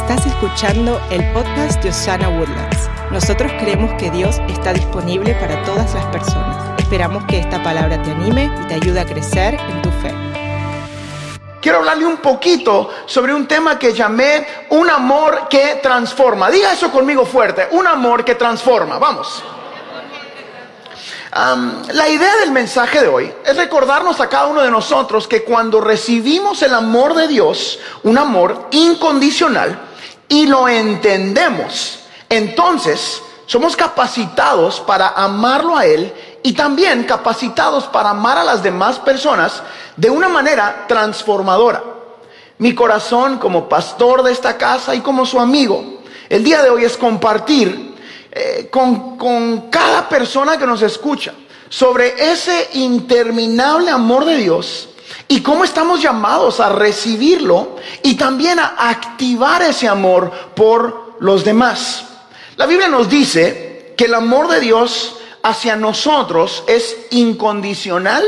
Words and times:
Estás 0.00 0.24
escuchando 0.26 0.98
el 1.10 1.32
podcast 1.32 1.82
de 1.82 1.90
Osana 1.90 2.28
Woodlands. 2.28 2.88
Nosotros 3.10 3.50
creemos 3.58 3.92
que 4.00 4.10
Dios 4.10 4.36
está 4.48 4.72
disponible 4.72 5.34
para 5.34 5.60
todas 5.64 5.92
las 5.92 6.06
personas. 6.06 6.78
Esperamos 6.78 7.24
que 7.26 7.40
esta 7.40 7.60
palabra 7.62 8.00
te 8.02 8.12
anime 8.12 8.48
y 8.62 8.68
te 8.68 8.74
ayude 8.74 9.00
a 9.00 9.04
crecer 9.04 9.54
en 9.54 9.82
tu 9.82 9.90
fe. 9.90 10.14
Quiero 11.60 11.78
hablarle 11.78 12.06
un 12.06 12.18
poquito 12.18 12.88
sobre 13.06 13.34
un 13.34 13.46
tema 13.48 13.76
que 13.76 13.92
llamé 13.92 14.46
un 14.70 14.88
amor 14.88 15.48
que 15.50 15.80
transforma. 15.82 16.48
Diga 16.48 16.72
eso 16.72 16.90
conmigo 16.92 17.26
fuerte, 17.26 17.66
un 17.72 17.86
amor 17.86 18.24
que 18.24 18.36
transforma. 18.36 18.98
Vamos. 18.98 19.42
la 21.92 22.08
idea 22.08 22.36
del 22.36 22.52
mensaje 22.52 23.00
de 23.00 23.08
hoy 23.08 23.34
es 23.44 23.56
recordarnos 23.56 24.20
a 24.20 24.28
cada 24.28 24.46
uno 24.46 24.62
de 24.62 24.70
nosotros 24.70 25.26
que 25.26 25.42
cuando 25.42 25.80
recibimos 25.80 26.62
el 26.62 26.72
amor 26.72 27.14
de 27.14 27.26
Dios, 27.26 27.80
un 28.04 28.16
amor 28.16 28.68
incondicional, 28.70 29.87
y 30.28 30.46
lo 30.46 30.68
entendemos, 30.68 32.00
entonces 32.28 33.22
somos 33.46 33.74
capacitados 33.74 34.80
para 34.80 35.08
amarlo 35.08 35.76
a 35.76 35.86
Él 35.86 36.12
y 36.42 36.52
también 36.52 37.04
capacitados 37.04 37.84
para 37.84 38.10
amar 38.10 38.36
a 38.38 38.44
las 38.44 38.62
demás 38.62 38.98
personas 38.98 39.62
de 39.96 40.10
una 40.10 40.28
manera 40.28 40.84
transformadora. 40.86 41.82
Mi 42.58 42.74
corazón 42.74 43.38
como 43.38 43.68
pastor 43.68 44.22
de 44.22 44.32
esta 44.32 44.58
casa 44.58 44.94
y 44.94 45.00
como 45.00 45.24
su 45.24 45.40
amigo, 45.40 46.02
el 46.28 46.44
día 46.44 46.62
de 46.62 46.70
hoy 46.70 46.84
es 46.84 46.96
compartir 46.96 47.96
eh, 48.30 48.68
con, 48.70 49.16
con 49.16 49.70
cada 49.70 50.08
persona 50.08 50.58
que 50.58 50.66
nos 50.66 50.82
escucha 50.82 51.32
sobre 51.68 52.30
ese 52.32 52.70
interminable 52.74 53.90
amor 53.90 54.24
de 54.24 54.36
Dios 54.36 54.88
y 55.28 55.40
cómo 55.40 55.64
estamos 55.64 56.02
llamados 56.02 56.60
a 56.60 56.70
recibirlo 56.70 57.76
y 58.02 58.14
también 58.14 58.58
a 58.58 58.88
activar 58.88 59.62
ese 59.62 59.88
amor 59.88 60.30
por 60.54 61.16
los 61.20 61.44
demás. 61.44 62.04
La 62.56 62.66
Biblia 62.66 62.88
nos 62.88 63.08
dice 63.08 63.94
que 63.96 64.06
el 64.06 64.14
amor 64.14 64.48
de 64.48 64.60
Dios 64.60 65.16
hacia 65.42 65.76
nosotros 65.76 66.64
es 66.66 66.96
incondicional 67.10 68.24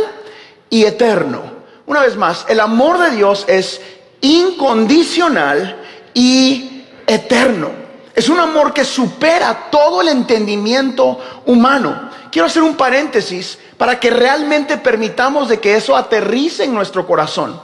y 0.68 0.84
eterno. 0.84 1.42
Una 1.86 2.00
vez 2.02 2.16
más, 2.16 2.46
el 2.48 2.60
amor 2.60 2.98
de 2.98 3.16
Dios 3.16 3.44
es 3.48 3.80
incondicional 4.20 5.82
y 6.14 6.84
eterno. 7.06 7.79
Es 8.14 8.28
un 8.28 8.40
amor 8.40 8.72
que 8.72 8.84
supera 8.84 9.68
todo 9.70 10.02
el 10.02 10.08
entendimiento 10.08 11.18
humano. 11.46 12.10
Quiero 12.30 12.46
hacer 12.46 12.62
un 12.62 12.76
paréntesis 12.76 13.58
para 13.76 13.98
que 13.98 14.10
realmente 14.10 14.76
permitamos 14.76 15.48
de 15.48 15.58
que 15.58 15.74
eso 15.74 15.96
aterrice 15.96 16.64
en 16.64 16.74
nuestro 16.74 17.06
corazón. 17.06 17.60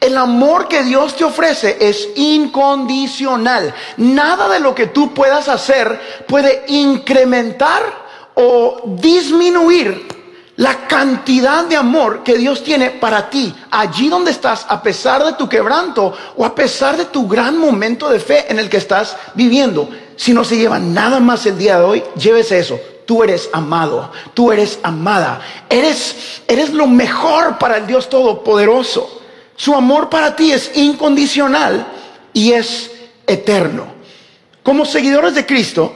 El 0.00 0.16
amor 0.16 0.68
que 0.68 0.82
Dios 0.82 1.16
te 1.16 1.24
ofrece 1.24 1.76
es 1.80 2.08
incondicional. 2.16 3.74
Nada 3.96 4.48
de 4.48 4.60
lo 4.60 4.74
que 4.74 4.88
tú 4.88 5.14
puedas 5.14 5.48
hacer 5.48 6.24
puede 6.26 6.64
incrementar 6.68 7.82
o 8.34 8.82
disminuir 8.84 10.19
la 10.60 10.86
cantidad 10.86 11.64
de 11.64 11.74
amor 11.74 12.22
que 12.22 12.36
Dios 12.36 12.62
tiene 12.62 12.90
para 12.90 13.30
ti, 13.30 13.54
allí 13.70 14.10
donde 14.10 14.30
estás, 14.30 14.66
a 14.68 14.82
pesar 14.82 15.24
de 15.24 15.32
tu 15.32 15.48
quebranto 15.48 16.12
o 16.36 16.44
a 16.44 16.54
pesar 16.54 16.98
de 16.98 17.06
tu 17.06 17.26
gran 17.26 17.56
momento 17.56 18.10
de 18.10 18.20
fe 18.20 18.44
en 18.46 18.58
el 18.58 18.68
que 18.68 18.76
estás 18.76 19.16
viviendo. 19.32 19.88
Si 20.16 20.34
no 20.34 20.44
se 20.44 20.58
lleva 20.58 20.78
nada 20.78 21.18
más 21.18 21.46
el 21.46 21.56
día 21.56 21.78
de 21.78 21.84
hoy, 21.84 22.04
llévese 22.14 22.58
eso. 22.58 22.78
Tú 23.06 23.24
eres 23.24 23.48
amado, 23.54 24.12
tú 24.34 24.52
eres 24.52 24.78
amada, 24.82 25.40
eres, 25.70 26.42
eres 26.46 26.74
lo 26.74 26.86
mejor 26.86 27.56
para 27.56 27.78
el 27.78 27.86
Dios 27.86 28.10
Todopoderoso. 28.10 29.22
Su 29.56 29.74
amor 29.74 30.10
para 30.10 30.36
ti 30.36 30.52
es 30.52 30.76
incondicional 30.76 31.86
y 32.34 32.52
es 32.52 32.90
eterno. 33.26 33.86
Como 34.62 34.84
seguidores 34.84 35.34
de 35.34 35.46
Cristo, 35.46 35.90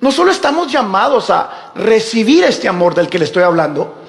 no 0.00 0.10
solo 0.10 0.32
estamos 0.32 0.72
llamados 0.72 1.30
a 1.30 1.70
recibir 1.76 2.42
este 2.42 2.66
amor 2.66 2.92
del 2.92 3.08
que 3.08 3.20
le 3.20 3.26
estoy 3.26 3.44
hablando, 3.44 3.99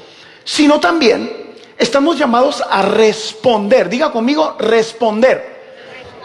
sino 0.43 0.79
también 0.79 1.31
estamos 1.77 2.17
llamados 2.17 2.63
a 2.69 2.81
responder. 2.83 3.89
Diga 3.89 4.11
conmigo, 4.11 4.55
responder. 4.59 5.61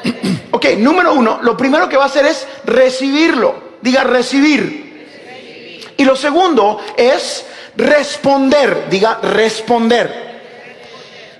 ok, 0.51 0.67
número 0.79 1.15
uno, 1.15 1.39
lo 1.43 1.57
primero 1.57 1.89
que 1.89 1.97
va 1.97 2.05
a 2.05 2.09
hacer 2.09 2.27
es 2.27 2.47
recibirlo. 2.65 3.67
Diga 3.81 4.05
recibir. 4.05 5.95
Y 5.97 6.05
lo 6.05 6.17
segundo 6.17 6.81
es 6.97 7.47
responder. 7.77 8.89
Diga 8.91 9.19
responder. 9.23 10.27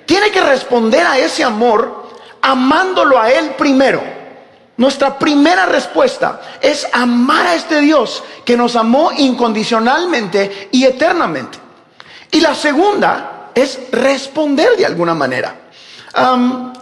Tiene 0.07 0.31
que 0.31 0.41
responder 0.41 1.05
a 1.05 1.19
ese 1.19 1.43
amor 1.43 2.07
amándolo 2.41 3.21
a 3.21 3.31
Él 3.31 3.51
primero. 3.59 4.03
Nuestra 4.77 5.19
primera 5.19 5.67
respuesta 5.67 6.41
es 6.61 6.87
amar 6.93 7.47
a 7.47 7.55
este 7.55 7.81
Dios 7.81 8.23
que 8.45 8.57
nos 8.57 8.77
amó 8.77 9.11
incondicionalmente 9.17 10.69
y 10.71 10.85
eternamente. 10.85 11.66
Y 12.31 12.41
la 12.41 12.55
segunda 12.55 13.51
es 13.55 13.91
responder 13.91 14.77
de 14.77 14.87
alguna 14.87 15.15
manera. 15.15 15.63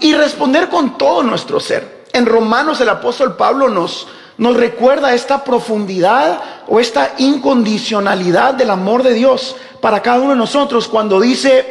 y 0.00 0.15
responder 0.15 0.69
con 0.69 0.97
todo 0.97 1.22
nuestro 1.22 1.59
ser. 1.59 2.05
En 2.12 2.25
Romanos 2.25 2.81
el 2.81 2.88
apóstol 2.88 3.37
Pablo 3.37 3.69
nos, 3.69 4.06
nos 4.38 4.56
recuerda 4.56 5.12
esta 5.12 5.43
profundidad 5.43 6.41
o 6.69 6.78
esta 6.78 7.15
incondicionalidad 7.19 8.54
del 8.54 8.71
amor 8.71 9.03
de 9.03 9.15
Dios 9.15 9.56
para 9.81 10.03
cada 10.03 10.21
uno 10.21 10.31
de 10.31 10.37
nosotros 10.37 10.87
cuando 10.87 11.21
dice, 11.21 11.66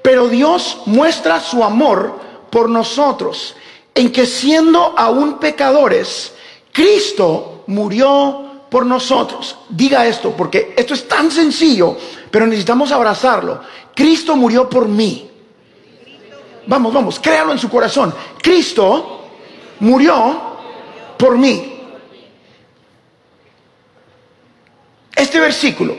pero 0.00 0.28
Dios 0.28 0.78
muestra 0.86 1.38
su 1.40 1.62
amor 1.62 2.18
por 2.48 2.70
nosotros 2.70 3.54
en 3.94 4.10
que 4.10 4.26
siendo 4.26 4.94
aún 4.96 5.38
pecadores, 5.38 6.32
Cristo 6.72 7.64
murió 7.66 8.51
por 8.72 8.86
nosotros. 8.86 9.58
Diga 9.68 10.06
esto, 10.06 10.30
porque 10.34 10.72
esto 10.74 10.94
es 10.94 11.06
tan 11.06 11.30
sencillo, 11.30 11.94
pero 12.30 12.46
necesitamos 12.46 12.90
abrazarlo. 12.90 13.60
Cristo 13.94 14.34
murió 14.34 14.66
por 14.66 14.88
mí. 14.88 15.30
Vamos, 16.66 16.94
vamos, 16.94 17.20
créalo 17.20 17.52
en 17.52 17.58
su 17.58 17.68
corazón. 17.68 18.14
Cristo 18.40 19.26
murió 19.80 20.40
por 21.18 21.36
mí. 21.36 21.80
Este 25.14 25.38
versículo 25.38 25.94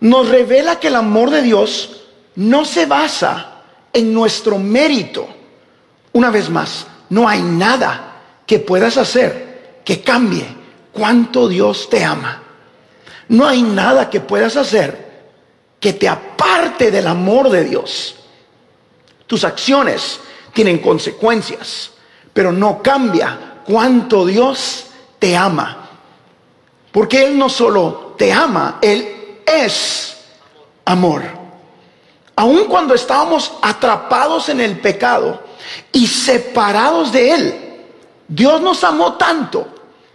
nos 0.00 0.28
revela 0.28 0.80
que 0.80 0.88
el 0.88 0.96
amor 0.96 1.30
de 1.30 1.42
Dios 1.42 2.02
no 2.34 2.64
se 2.64 2.86
basa 2.86 3.62
en 3.92 4.12
nuestro 4.12 4.58
mérito. 4.58 5.28
Una 6.14 6.30
vez 6.30 6.50
más, 6.50 6.84
no 7.10 7.28
hay 7.28 7.42
nada 7.42 8.22
que 8.44 8.58
puedas 8.58 8.96
hacer 8.96 9.82
que 9.84 10.00
cambie 10.00 10.61
cuánto 10.92 11.48
Dios 11.48 11.88
te 11.88 12.04
ama. 12.04 12.42
No 13.28 13.46
hay 13.46 13.62
nada 13.62 14.10
que 14.10 14.20
puedas 14.20 14.56
hacer 14.56 15.12
que 15.80 15.92
te 15.92 16.08
aparte 16.08 16.90
del 16.90 17.06
amor 17.06 17.50
de 17.50 17.64
Dios. 17.64 18.16
Tus 19.26 19.44
acciones 19.44 20.20
tienen 20.52 20.78
consecuencias, 20.78 21.90
pero 22.32 22.52
no 22.52 22.82
cambia 22.82 23.62
cuánto 23.64 24.26
Dios 24.26 24.86
te 25.18 25.36
ama. 25.36 25.88
Porque 26.92 27.24
Él 27.24 27.38
no 27.38 27.48
solo 27.48 28.14
te 28.18 28.32
ama, 28.32 28.78
Él 28.82 29.40
es 29.46 30.16
amor. 30.84 31.22
Aun 32.36 32.64
cuando 32.64 32.94
estábamos 32.94 33.52
atrapados 33.62 34.48
en 34.48 34.60
el 34.60 34.78
pecado, 34.78 35.42
y 35.92 36.06
separados 36.06 37.12
de 37.12 37.30
Él. 37.32 37.84
Dios 38.28 38.60
nos 38.60 38.82
amó 38.84 39.14
tanto 39.14 39.71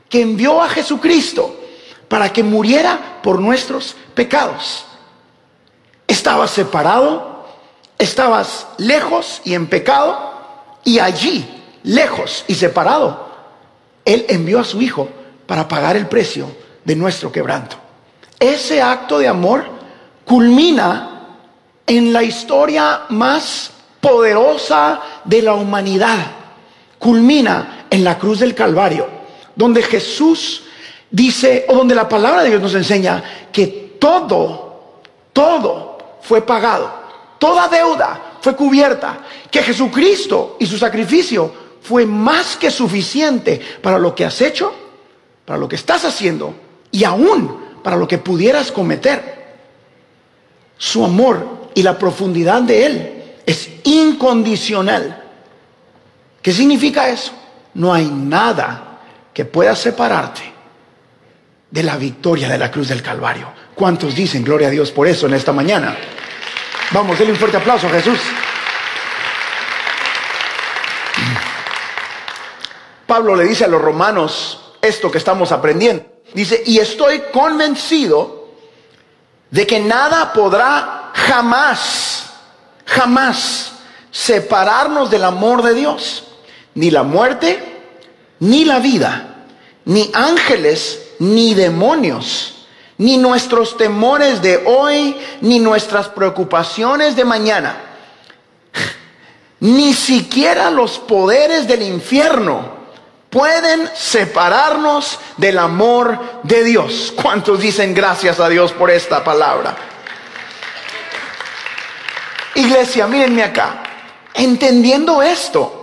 que 0.09 0.21
envió 0.21 0.61
a 0.61 0.69
Jesucristo 0.69 1.55
para 2.07 2.31
que 2.31 2.43
muriera 2.43 3.19
por 3.21 3.39
nuestros 3.39 3.95
pecados. 4.13 4.85
Estabas 6.07 6.51
separado, 6.51 7.45
estabas 7.97 8.67
lejos 8.77 9.41
y 9.43 9.53
en 9.53 9.67
pecado, 9.67 10.35
y 10.83 10.99
allí, 10.99 11.45
lejos 11.83 12.45
y 12.47 12.55
separado, 12.55 13.27
Él 14.05 14.25
envió 14.29 14.59
a 14.59 14.63
su 14.63 14.81
Hijo 14.81 15.09
para 15.45 15.67
pagar 15.67 15.97
el 15.97 16.07
precio 16.07 16.49
de 16.85 16.95
nuestro 16.95 17.31
quebranto. 17.31 17.75
Ese 18.39 18.81
acto 18.81 19.19
de 19.19 19.27
amor 19.27 19.65
culmina 20.23 21.37
en 21.85 22.13
la 22.13 22.23
historia 22.23 23.01
más 23.09 23.71
poderosa 23.99 25.01
de 25.25 25.41
la 25.41 25.55
humanidad 25.55 26.37
culmina 26.99 27.85
en 27.89 28.03
la 28.03 28.17
cruz 28.17 28.39
del 28.39 28.55
Calvario, 28.55 29.07
donde 29.57 29.81
Jesús 29.81 30.63
dice, 31.09 31.65
o 31.67 31.75
donde 31.75 31.95
la 31.95 32.07
palabra 32.07 32.43
de 32.43 32.49
Dios 32.49 32.61
nos 32.61 32.75
enseña 32.75 33.23
que 33.51 33.97
todo, 33.99 35.01
todo 35.33 35.97
fue 36.21 36.41
pagado, 36.43 36.89
toda 37.39 37.67
deuda 37.67 38.37
fue 38.39 38.55
cubierta, 38.55 39.25
que 39.49 39.63
Jesucristo 39.63 40.55
y 40.59 40.67
su 40.67 40.77
sacrificio 40.77 41.51
fue 41.81 42.05
más 42.05 42.55
que 42.55 42.69
suficiente 42.69 43.59
para 43.81 43.97
lo 43.97 44.13
que 44.13 44.25
has 44.25 44.39
hecho, 44.41 44.73
para 45.43 45.57
lo 45.57 45.67
que 45.67 45.75
estás 45.75 46.05
haciendo 46.05 46.53
y 46.91 47.03
aún 47.03 47.65
para 47.83 47.97
lo 47.97 48.07
que 48.07 48.19
pudieras 48.19 48.71
cometer. 48.71 49.37
Su 50.77 51.03
amor 51.03 51.69
y 51.73 51.81
la 51.81 51.97
profundidad 51.97 52.61
de 52.61 52.85
Él 52.85 53.23
es 53.45 53.69
incondicional. 53.85 55.23
¿Qué 56.43 56.51
significa 56.51 57.09
eso? 57.09 57.31
No 57.73 57.91
hay 57.91 58.05
nada 58.05 58.86
que 59.37 59.45
pueda 59.45 59.75
separarte 59.75 60.51
de 61.69 61.83
la 61.83 61.95
victoria 61.95 62.49
de 62.49 62.57
la 62.57 62.71
cruz 62.71 62.87
del 62.87 63.03
Calvario. 63.03 63.47
¿Cuántos 63.75 64.15
dicen 64.15 64.43
gloria 64.43 64.67
a 64.67 64.71
Dios 64.71 64.89
por 64.89 65.07
eso 65.07 65.27
en 65.27 65.35
esta 65.35 65.53
mañana? 65.53 65.95
Vamos, 66.89 67.19
denle 67.19 67.33
un 67.33 67.37
fuerte 67.37 67.57
aplauso 67.57 67.85
a 67.85 67.91
Jesús. 67.91 68.17
Pablo 73.05 73.35
le 73.35 73.43
dice 73.43 73.65
a 73.65 73.67
los 73.67 73.79
romanos 73.79 74.73
esto 74.81 75.11
que 75.11 75.19
estamos 75.19 75.51
aprendiendo. 75.51 76.03
Dice, 76.33 76.63
y 76.65 76.79
estoy 76.79 77.21
convencido 77.31 78.53
de 79.51 79.67
que 79.67 79.79
nada 79.79 80.33
podrá 80.33 81.11
jamás, 81.13 82.31
jamás 82.87 83.73
separarnos 84.09 85.11
del 85.11 85.25
amor 85.25 85.61
de 85.61 85.75
Dios. 85.75 86.23
Ni 86.73 86.89
la 86.89 87.03
muerte, 87.03 87.76
ni 88.39 88.65
la 88.65 88.79
vida, 88.79 89.45
ni 89.85 90.09
ángeles, 90.13 91.01
ni 91.19 91.53
demonios, 91.53 92.67
ni 92.97 93.17
nuestros 93.17 93.77
temores 93.77 94.41
de 94.41 94.63
hoy, 94.65 95.15
ni 95.41 95.59
nuestras 95.59 96.07
preocupaciones 96.09 97.15
de 97.15 97.25
mañana, 97.25 97.77
ni 99.59 99.93
siquiera 99.93 100.69
los 100.69 100.99
poderes 100.99 101.67
del 101.67 101.81
infierno 101.81 102.77
pueden 103.29 103.89
separarnos 103.95 105.19
del 105.37 105.57
amor 105.57 106.41
de 106.43 106.63
Dios. 106.63 107.13
¿Cuántos 107.21 107.59
dicen 107.59 107.93
gracias 107.93 108.39
a 108.39 108.49
Dios 108.49 108.71
por 108.71 108.89
esta 108.89 109.23
palabra? 109.23 109.75
Iglesia, 112.55 113.05
mírenme 113.07 113.43
acá. 113.43 113.83
Entendiendo 114.33 115.21
esto, 115.21 115.76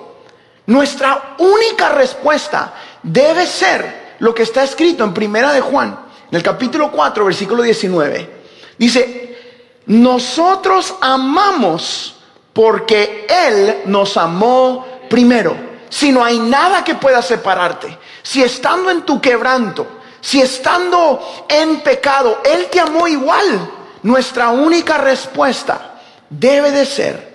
nuestra 0.67 1.37
única 1.39 1.91
respuesta 1.91 2.75
debe 3.03 3.47
ser 3.47 4.17
lo 4.21 4.35
que 4.35 4.45
está 4.45 4.65
escrito 4.65 5.05
en 5.05 5.13
Primera 5.13 5.53
de 5.53 5.61
Juan, 5.61 5.99
en 6.31 6.37
el 6.37 6.43
capítulo 6.43 6.91
4, 6.91 7.25
versículo 7.25 7.63
19. 7.63 8.43
Dice, 8.79 9.39
nosotros 9.87 10.95
amamos 11.01 12.17
porque 12.53 13.27
Él 13.29 13.83
nos 13.87 14.17
amó 14.17 14.87
primero. 15.11 15.75
Si 15.91 16.11
no 16.11 16.25
hay 16.25 16.39
nada 16.39 16.83
que 16.83 16.95
pueda 16.95 17.21
separarte, 17.21 17.99
si 18.23 18.43
estando 18.43 18.91
en 18.91 19.03
tu 19.03 19.21
quebranto, 19.21 19.87
si 20.21 20.41
estando 20.41 21.47
en 21.49 21.81
pecado, 21.81 22.41
Él 22.45 22.69
te 22.71 22.81
amó 22.81 23.07
igual, 23.07 23.71
nuestra 24.03 24.49
única 24.49 24.97
respuesta 24.99 26.01
debe 26.31 26.71
de 26.71 26.87
ser 26.87 27.35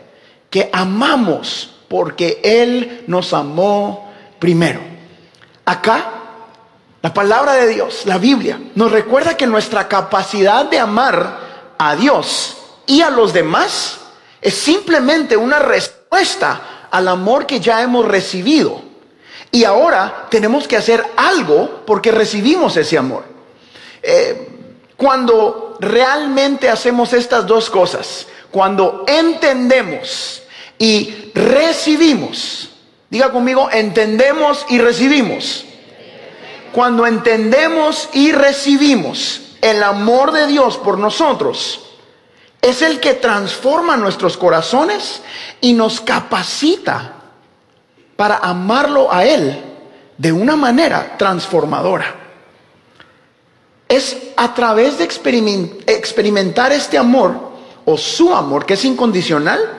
que 0.49 0.69
amamos 0.73 1.75
porque 1.89 2.39
Él 2.43 3.03
nos 3.07 3.33
amó 3.33 4.11
primero. 4.39 4.79
Acá, 5.65 6.11
la 7.01 7.13
palabra 7.13 7.53
de 7.53 7.67
Dios, 7.67 8.03
la 8.05 8.17
Biblia, 8.17 8.59
nos 8.75 8.91
recuerda 8.91 9.35
que 9.35 9.47
nuestra 9.47 9.87
capacidad 9.87 10.65
de 10.65 10.79
amar 10.79 11.73
a 11.77 11.95
Dios 11.95 12.57
y 12.85 13.01
a 13.01 13.09
los 13.09 13.33
demás 13.33 13.97
es 14.41 14.53
simplemente 14.53 15.35
una 15.35 15.59
respuesta 15.59 16.87
al 16.91 17.07
amor 17.07 17.45
que 17.45 17.59
ya 17.59 17.81
hemos 17.81 18.05
recibido. 18.05 18.81
Y 19.51 19.63
ahora 19.63 20.27
tenemos 20.29 20.67
que 20.67 20.77
hacer 20.77 21.03
algo 21.17 21.83
porque 21.85 22.11
recibimos 22.11 22.77
ese 22.77 22.97
amor. 22.97 23.23
Eh, 24.01 24.49
cuando 24.95 25.77
realmente 25.79 26.69
hacemos 26.69 27.13
estas 27.13 27.47
dos 27.47 27.69
cosas, 27.69 28.27
cuando 28.51 29.05
entendemos 29.07 30.43
y 30.79 31.31
recibimos, 31.35 32.69
diga 33.09 33.31
conmigo, 33.31 33.69
entendemos 33.71 34.65
y 34.69 34.79
recibimos. 34.79 35.65
Cuando 36.71 37.05
entendemos 37.05 38.09
y 38.13 38.31
recibimos 38.31 39.41
el 39.61 39.83
amor 39.83 40.31
de 40.31 40.47
Dios 40.47 40.77
por 40.77 40.97
nosotros, 40.97 41.81
es 42.61 42.81
el 42.81 42.99
que 42.99 43.13
transforma 43.13 43.97
nuestros 43.97 44.37
corazones 44.37 45.21
y 45.61 45.73
nos 45.73 45.99
capacita 45.99 47.15
para 48.15 48.37
amarlo 48.37 49.11
a 49.11 49.25
Él 49.25 49.61
de 50.17 50.31
una 50.31 50.55
manera 50.55 51.17
transformadora. 51.17 52.15
Es 53.87 54.15
a 54.37 54.53
través 54.53 54.97
de 54.97 55.05
experimentar 55.05 56.71
este 56.71 56.97
amor 56.97 57.49
o 57.85 57.97
su 57.97 58.33
amor, 58.33 58.65
que 58.65 58.75
es 58.75 58.85
incondicional, 58.85 59.78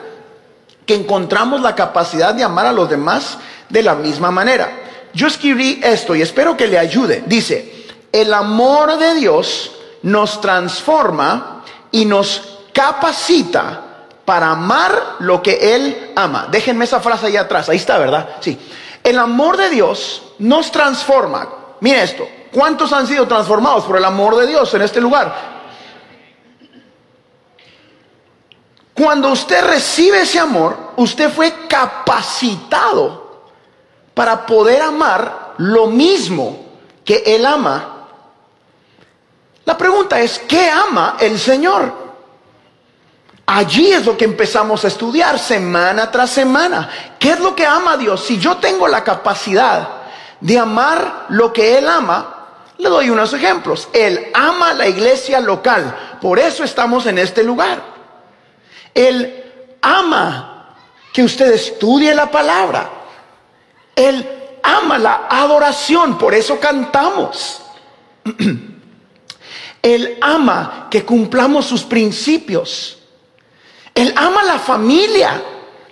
que 0.85 0.95
encontramos 0.95 1.61
la 1.61 1.75
capacidad 1.75 2.33
de 2.33 2.43
amar 2.43 2.65
a 2.65 2.73
los 2.73 2.89
demás 2.89 3.37
de 3.69 3.83
la 3.83 3.95
misma 3.95 4.31
manera. 4.31 4.69
Yo 5.13 5.27
escribí 5.27 5.79
esto 5.83 6.15
y 6.15 6.21
espero 6.21 6.55
que 6.55 6.67
le 6.67 6.79
ayude. 6.79 7.23
Dice, 7.25 7.87
el 8.11 8.33
amor 8.33 8.97
de 8.97 9.15
Dios 9.15 9.71
nos 10.03 10.41
transforma 10.41 11.63
y 11.91 12.05
nos 12.05 12.59
capacita 12.73 13.81
para 14.25 14.51
amar 14.51 15.17
lo 15.19 15.41
que 15.41 15.75
Él 15.75 16.11
ama. 16.15 16.47
Déjenme 16.49 16.85
esa 16.85 16.99
frase 16.99 17.27
ahí 17.27 17.37
atrás, 17.37 17.69
ahí 17.69 17.77
está, 17.77 17.97
¿verdad? 17.97 18.29
Sí. 18.39 18.57
El 19.03 19.17
amor 19.19 19.57
de 19.57 19.69
Dios 19.69 20.23
nos 20.39 20.71
transforma. 20.71 21.47
Mire 21.79 22.03
esto, 22.03 22.27
¿cuántos 22.53 22.93
han 22.93 23.07
sido 23.07 23.27
transformados 23.27 23.83
por 23.85 23.97
el 23.97 24.05
amor 24.05 24.37
de 24.37 24.47
Dios 24.47 24.73
en 24.73 24.83
este 24.83 25.01
lugar? 25.01 25.50
Cuando 29.01 29.29
usted 29.29 29.65
recibe 29.65 30.21
ese 30.21 30.37
amor, 30.37 30.77
usted 30.95 31.31
fue 31.31 31.51
capacitado 31.67 33.41
para 34.13 34.45
poder 34.45 34.79
amar 34.79 35.53
lo 35.57 35.87
mismo 35.87 36.67
que 37.03 37.23
Él 37.25 37.47
ama. 37.47 38.05
La 39.65 39.75
pregunta 39.75 40.19
es, 40.19 40.37
¿qué 40.37 40.69
ama 40.69 41.17
el 41.19 41.39
Señor? 41.39 41.91
Allí 43.47 43.91
es 43.91 44.05
lo 44.05 44.15
que 44.15 44.25
empezamos 44.25 44.85
a 44.85 44.89
estudiar 44.89 45.39
semana 45.39 46.11
tras 46.11 46.29
semana. 46.29 46.87
¿Qué 47.17 47.31
es 47.31 47.39
lo 47.39 47.55
que 47.55 47.65
ama 47.65 47.97
Dios? 47.97 48.23
Si 48.23 48.37
yo 48.37 48.57
tengo 48.57 48.87
la 48.87 49.03
capacidad 49.03 49.89
de 50.39 50.59
amar 50.59 51.25
lo 51.29 51.51
que 51.51 51.79
Él 51.79 51.89
ama, 51.89 52.35
le 52.77 52.87
doy 52.87 53.09
unos 53.09 53.33
ejemplos. 53.33 53.89
Él 53.93 54.27
ama 54.35 54.75
la 54.75 54.87
iglesia 54.87 55.39
local. 55.39 56.19
Por 56.21 56.37
eso 56.37 56.63
estamos 56.63 57.07
en 57.07 57.17
este 57.17 57.41
lugar. 57.43 57.90
Él 58.93 59.77
ama 59.81 60.75
que 61.13 61.23
usted 61.23 61.51
estudie 61.53 62.13
la 62.13 62.29
palabra. 62.29 62.89
Él 63.95 64.27
ama 64.63 64.97
la 64.97 65.27
adoración, 65.29 66.17
por 66.17 66.33
eso 66.33 66.59
cantamos. 66.59 67.61
Él 69.81 70.17
ama 70.21 70.87
que 70.91 71.03
cumplamos 71.03 71.65
sus 71.65 71.83
principios. 71.83 72.99
Él 73.95 74.13
ama 74.15 74.43
la 74.43 74.59
familia, 74.59 75.41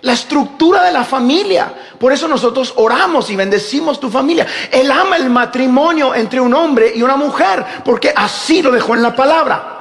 la 0.02 0.12
estructura 0.12 0.84
de 0.84 0.92
la 0.92 1.04
familia. 1.04 1.74
Por 1.98 2.12
eso 2.12 2.28
nosotros 2.28 2.72
oramos 2.76 3.28
y 3.30 3.36
bendecimos 3.36 3.98
tu 3.98 4.08
familia. 4.08 4.46
Él 4.70 4.90
ama 4.90 5.16
el 5.16 5.28
matrimonio 5.28 6.14
entre 6.14 6.40
un 6.40 6.54
hombre 6.54 6.92
y 6.94 7.02
una 7.02 7.16
mujer, 7.16 7.64
porque 7.84 8.12
así 8.14 8.62
lo 8.62 8.70
dejó 8.70 8.94
en 8.94 9.02
la 9.02 9.14
palabra. 9.14 9.79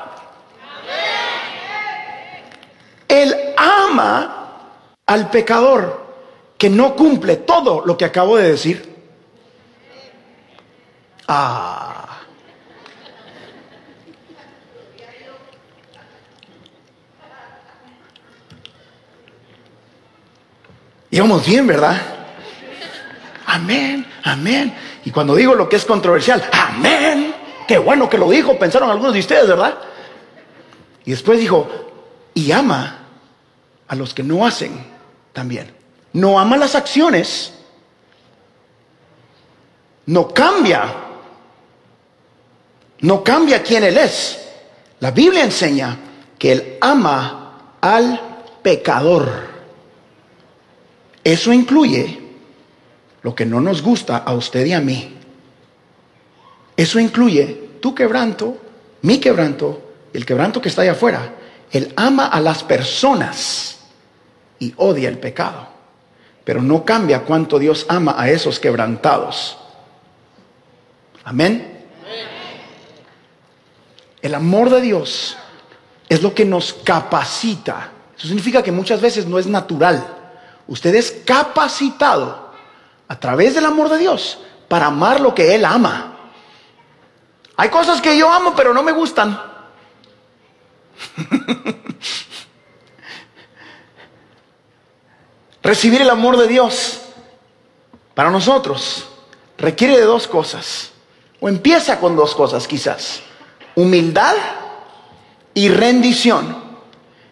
Él 3.09 3.35
ama 3.57 4.39
al 5.07 5.29
pecador 5.31 6.07
que 6.57 6.69
no 6.69 6.95
cumple 6.95 7.37
todo 7.37 7.83
lo 7.85 7.97
que 7.97 8.05
acabo 8.05 8.37
de 8.37 8.51
decir. 8.51 8.95
Ah. 11.27 12.19
Íbamos 21.09 21.43
bien, 21.45 21.65
¿verdad? 21.65 21.99
Amén, 23.47 24.05
amén. 24.23 24.75
Y 25.03 25.09
cuando 25.09 25.35
digo 25.35 25.55
lo 25.55 25.67
que 25.67 25.77
es 25.77 25.85
controversial, 25.85 26.47
amén. 26.51 27.33
Qué 27.67 27.79
bueno 27.79 28.07
que 28.07 28.19
lo 28.19 28.29
dijo, 28.29 28.59
pensaron 28.59 28.91
algunos 28.91 29.13
de 29.13 29.19
ustedes, 29.19 29.47
¿verdad? 29.47 29.75
Y 31.05 31.11
después 31.11 31.39
dijo, 31.39 31.67
y 32.35 32.51
ama 32.51 32.98
a 33.89 33.95
los 33.95 34.13
que 34.13 34.23
no 34.23 34.45
hacen 34.45 34.71
también. 35.33 35.73
No 36.13 36.39
ama 36.39 36.57
las 36.57 36.75
acciones, 36.75 37.53
no 40.05 40.27
cambia, 40.29 40.93
no 43.01 43.23
cambia 43.23 43.61
quién 43.61 43.83
Él 43.83 43.97
es. 43.97 44.39
La 44.99 45.11
Biblia 45.11 45.43
enseña 45.43 45.97
que 46.37 46.51
Él 46.51 46.77
ama 46.79 47.77
al 47.81 48.19
pecador. 48.61 49.49
Eso 51.23 51.51
incluye 51.51 52.21
lo 53.23 53.35
que 53.35 53.45
no 53.45 53.59
nos 53.59 53.81
gusta 53.81 54.17
a 54.17 54.33
usted 54.33 54.65
y 54.65 54.73
a 54.73 54.81
mí. 54.81 55.15
Eso 56.77 56.99
incluye 56.99 57.69
tu 57.81 57.93
quebranto, 57.93 58.57
mi 59.01 59.19
quebranto, 59.19 59.81
el 60.13 60.25
quebranto 60.25 60.61
que 60.61 60.69
está 60.69 60.83
allá 60.83 60.91
afuera. 60.91 61.33
Él 61.71 61.93
ama 61.95 62.27
a 62.27 62.39
las 62.39 62.63
personas 62.63 63.78
y 64.59 64.73
odia 64.77 65.09
el 65.09 65.17
pecado. 65.17 65.67
Pero 66.43 66.61
no 66.61 66.83
cambia 66.83 67.21
cuánto 67.21 67.59
Dios 67.59 67.85
ama 67.89 68.15
a 68.17 68.29
esos 68.29 68.59
quebrantados. 68.59 69.57
Amén. 71.23 71.85
El 74.21 74.35
amor 74.35 74.69
de 74.69 74.81
Dios 74.81 75.37
es 76.07 76.21
lo 76.21 76.33
que 76.33 76.45
nos 76.45 76.73
capacita. 76.73 77.91
Eso 78.17 78.27
significa 78.27 78.61
que 78.61 78.71
muchas 78.71 78.99
veces 78.99 79.25
no 79.25 79.39
es 79.39 79.47
natural. 79.47 80.05
Usted 80.67 80.93
es 80.95 81.21
capacitado 81.25 82.51
a 83.07 83.19
través 83.19 83.55
del 83.55 83.65
amor 83.65 83.89
de 83.89 83.97
Dios 83.97 84.39
para 84.67 84.87
amar 84.87 85.19
lo 85.21 85.33
que 85.33 85.55
Él 85.55 85.65
ama. 85.65 86.17
Hay 87.55 87.69
cosas 87.69 88.01
que 88.01 88.17
yo 88.17 88.31
amo 88.31 88.53
pero 88.55 88.73
no 88.73 88.83
me 88.83 88.91
gustan. 88.91 89.39
Recibir 95.69 96.01
el 96.01 96.09
amor 96.09 96.35
de 96.35 96.47
Dios 96.47 96.99
para 98.15 98.31
nosotros 98.31 99.07
requiere 99.55 99.99
de 99.99 100.03
dos 100.03 100.27
cosas. 100.27 100.89
O 101.39 101.47
empieza 101.47 101.99
con 101.99 102.15
dos 102.15 102.33
cosas 102.33 102.67
quizás. 102.67 103.21
Humildad 103.75 104.33
y 105.53 105.69
rendición. 105.69 106.57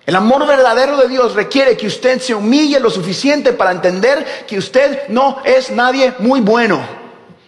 El 0.06 0.16
amor 0.16 0.46
verdadero 0.46 0.98
de 0.98 1.08
Dios 1.08 1.34
requiere 1.34 1.76
que 1.76 1.88
usted 1.88 2.22
se 2.22 2.36
humille 2.36 2.80
lo 2.80 2.92
suficiente 2.92 3.54
para 3.54 3.72
entender 3.72 4.46
que 4.46 4.60
usted 4.60 5.08
no 5.08 5.42
es 5.44 5.72
nadie 5.72 6.14
muy 6.20 6.40
bueno. 6.40 6.80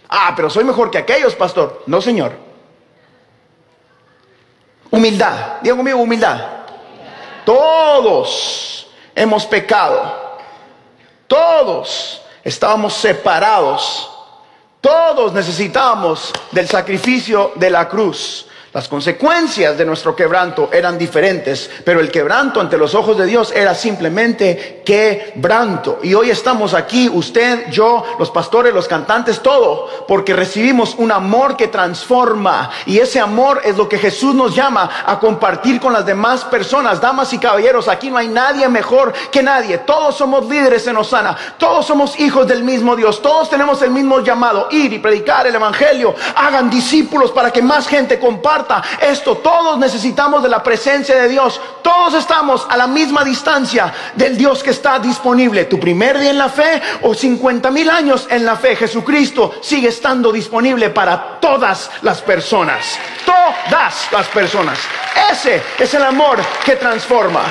Ah, 0.09 0.33
pero 0.35 0.49
soy 0.49 0.63
mejor 0.63 0.89
que 0.89 0.97
aquellos, 0.97 1.35
pastor. 1.35 1.83
No, 1.85 2.01
Señor. 2.01 2.31
Humildad. 4.89 5.61
Diga 5.61 5.75
conmigo, 5.75 5.99
humildad. 5.99 6.41
Todos 7.45 8.89
hemos 9.13 9.45
pecado. 9.45 10.28
Todos 11.29 12.21
estábamos 12.43 12.95
separados. 12.95 14.09
Todos 14.81 15.31
necesitábamos 15.31 16.33
del 16.51 16.67
sacrificio 16.67 17.51
de 17.55 17.69
la 17.69 17.87
cruz. 17.87 18.47
Las 18.71 18.87
consecuencias 18.87 19.75
de 19.79 19.85
nuestro 19.85 20.15
quebranto 20.15 20.69
eran 20.71 20.95
diferentes, 20.95 21.71
pero 21.83 21.99
el 21.99 22.11
quebranto 22.11 22.61
ante 22.61 22.77
los 22.77 22.93
ojos 22.93 23.17
de 23.17 23.25
Dios 23.25 23.51
era 23.51 23.73
simplemente 23.73 24.83
quebranto. 24.85 25.97
Y 26.03 26.13
hoy 26.13 26.29
estamos 26.29 26.75
aquí, 26.75 27.09
usted, 27.09 27.71
yo, 27.71 28.05
los 28.19 28.29
pastores, 28.29 28.71
los 28.71 28.87
cantantes, 28.87 29.39
todo, 29.39 30.05
porque 30.07 30.35
recibimos 30.35 30.93
un 30.99 31.11
amor 31.11 31.57
que 31.57 31.69
transforma. 31.69 32.69
Y 32.85 32.99
ese 32.99 33.19
amor 33.19 33.61
es 33.63 33.75
lo 33.75 33.89
que 33.89 33.97
Jesús 33.97 34.35
nos 34.35 34.53
llama 34.53 34.87
a 35.03 35.19
compartir 35.19 35.81
con 35.81 35.91
las 35.91 36.05
demás 36.05 36.45
personas. 36.45 37.01
Damas 37.01 37.33
y 37.33 37.39
caballeros, 37.39 37.87
aquí 37.87 38.11
no 38.11 38.19
hay 38.19 38.27
nadie 38.27 38.69
mejor 38.69 39.13
que 39.31 39.41
nadie. 39.41 39.79
Todos 39.79 40.15
somos 40.15 40.47
líderes 40.47 40.85
en 40.85 40.95
Osana, 40.95 41.35
todos 41.57 41.87
somos 41.87 42.19
hijos 42.19 42.45
del 42.45 42.63
mismo 42.63 42.95
Dios, 42.95 43.19
todos 43.19 43.49
tenemos 43.49 43.81
el 43.81 43.89
mismo 43.89 44.19
llamado, 44.19 44.67
ir 44.69 44.93
y 44.93 44.99
predicar 44.99 45.47
el 45.47 45.55
Evangelio. 45.55 46.13
Hagan 46.35 46.69
discípulos 46.69 47.31
para 47.31 47.49
que 47.49 47.63
más 47.63 47.87
gente 47.87 48.19
comparta 48.19 48.58
esto. 49.01 49.37
Todos 49.37 49.77
necesitamos 49.77 50.43
de 50.43 50.49
la 50.49 50.63
presencia 50.63 51.15
de 51.15 51.27
Dios. 51.27 51.59
Todos 51.81 52.13
estamos 52.13 52.65
a 52.69 52.77
la 52.77 52.87
misma 52.87 53.23
distancia 53.23 53.93
del 54.15 54.37
Dios 54.37 54.63
que 54.63 54.71
está 54.71 54.99
disponible. 54.99 55.65
Tu 55.65 55.79
primer 55.79 56.19
día 56.19 56.31
en 56.31 56.37
la 56.37 56.49
fe 56.49 56.81
o 57.01 57.13
50 57.13 57.71
mil 57.71 57.89
años 57.89 58.27
en 58.29 58.45
la 58.45 58.55
fe. 58.55 58.75
Jesucristo 58.75 59.53
sigue 59.61 59.89
estando 59.89 60.31
disponible 60.31 60.89
para 60.89 61.39
todas 61.39 61.89
las 62.01 62.21
personas. 62.21 62.99
Todas 63.25 64.11
las 64.11 64.27
personas. 64.27 64.79
Ese 65.31 65.61
es 65.77 65.93
el 65.93 66.03
amor 66.03 66.39
que 66.65 66.75
transforma. 66.75 67.43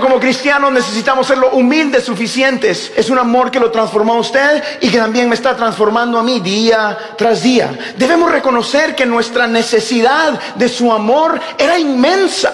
Como 0.00 0.18
cristianos 0.18 0.72
necesitamos 0.72 1.26
ser 1.26 1.38
lo 1.38 1.50
humildes 1.50 2.04
suficientes. 2.04 2.92
Es 2.96 3.10
un 3.10 3.18
amor 3.18 3.50
que 3.50 3.60
lo 3.60 3.70
transformó 3.70 4.14
a 4.14 4.20
usted 4.20 4.62
y 4.80 4.88
que 4.88 4.98
también 4.98 5.28
me 5.28 5.34
está 5.34 5.54
transformando 5.56 6.18
a 6.18 6.22
mí 6.22 6.40
día 6.40 6.96
tras 7.16 7.42
día. 7.42 7.78
Debemos 7.96 8.32
reconocer 8.32 8.94
que 8.94 9.06
nuestra 9.06 9.46
necesidad 9.46 10.40
de 10.56 10.68
su 10.68 10.90
amor 10.92 11.40
era 11.58 11.78
inmensa 11.78 12.52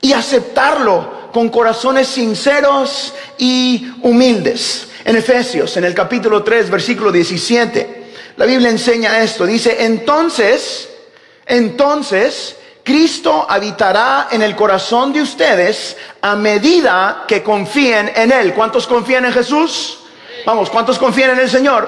y 0.00 0.12
aceptarlo 0.12 1.30
con 1.32 1.48
corazones 1.48 2.08
sinceros 2.08 3.14
y 3.38 3.92
humildes. 4.02 4.88
En 5.04 5.16
Efesios, 5.16 5.76
en 5.76 5.84
el 5.84 5.94
capítulo 5.94 6.42
3, 6.42 6.68
versículo 6.70 7.10
17, 7.10 8.12
la 8.36 8.44
Biblia 8.44 8.68
enseña 8.68 9.22
esto. 9.22 9.46
Dice, 9.46 9.84
entonces, 9.84 10.88
entonces, 11.46 12.56
Cristo 12.88 13.44
habitará 13.46 14.28
en 14.30 14.40
el 14.40 14.56
corazón 14.56 15.12
de 15.12 15.20
ustedes 15.20 15.94
a 16.22 16.34
medida 16.34 17.24
que 17.28 17.42
confíen 17.42 18.10
en 18.16 18.32
Él. 18.32 18.54
¿Cuántos 18.54 18.86
confían 18.86 19.26
en 19.26 19.32
Jesús? 19.34 19.98
Vamos, 20.46 20.70
¿cuántos 20.70 20.98
confían 20.98 21.32
en 21.32 21.40
el 21.40 21.50
Señor? 21.50 21.86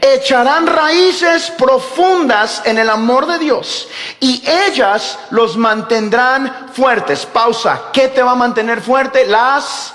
Echarán 0.00 0.66
raíces 0.66 1.52
profundas 1.52 2.62
en 2.64 2.78
el 2.78 2.90
amor 2.90 3.28
de 3.28 3.38
Dios 3.38 3.86
y 4.18 4.42
ellas 4.66 5.16
los 5.30 5.56
mantendrán 5.56 6.70
fuertes. 6.72 7.24
Pausa. 7.24 7.92
¿Qué 7.92 8.08
te 8.08 8.20
va 8.20 8.32
a 8.32 8.34
mantener 8.34 8.80
fuerte? 8.80 9.24
Las 9.24 9.94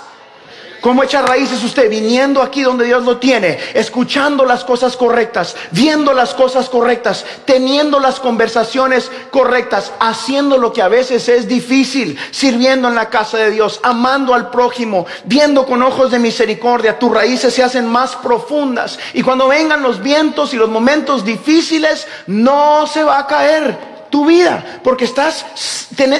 ¿Cómo 0.80 1.02
echa 1.02 1.20
raíces 1.20 1.62
usted? 1.62 1.90
Viniendo 1.90 2.40
aquí 2.40 2.62
donde 2.62 2.86
Dios 2.86 3.04
lo 3.04 3.18
tiene, 3.18 3.58
escuchando 3.74 4.46
las 4.46 4.64
cosas 4.64 4.96
correctas, 4.96 5.54
viendo 5.72 6.14
las 6.14 6.32
cosas 6.32 6.70
correctas, 6.70 7.26
teniendo 7.44 8.00
las 8.00 8.18
conversaciones 8.18 9.10
correctas, 9.30 9.92
haciendo 10.00 10.56
lo 10.56 10.72
que 10.72 10.80
a 10.80 10.88
veces 10.88 11.28
es 11.28 11.46
difícil, 11.46 12.18
sirviendo 12.30 12.88
en 12.88 12.94
la 12.94 13.10
casa 13.10 13.36
de 13.36 13.50
Dios, 13.50 13.78
amando 13.82 14.32
al 14.32 14.50
prójimo, 14.50 15.06
viendo 15.24 15.66
con 15.66 15.82
ojos 15.82 16.10
de 16.10 16.18
misericordia, 16.18 16.98
tus 16.98 17.12
raíces 17.12 17.52
se 17.52 17.62
hacen 17.62 17.86
más 17.86 18.16
profundas. 18.16 18.98
Y 19.12 19.22
cuando 19.22 19.48
vengan 19.48 19.82
los 19.82 20.02
vientos 20.02 20.54
y 20.54 20.56
los 20.56 20.70
momentos 20.70 21.26
difíciles, 21.26 22.06
no 22.26 22.86
se 22.86 23.04
va 23.04 23.18
a 23.18 23.26
caer 23.26 23.90
tu 24.08 24.24
vida, 24.24 24.80
porque 24.82 25.04
estás, 25.04 25.44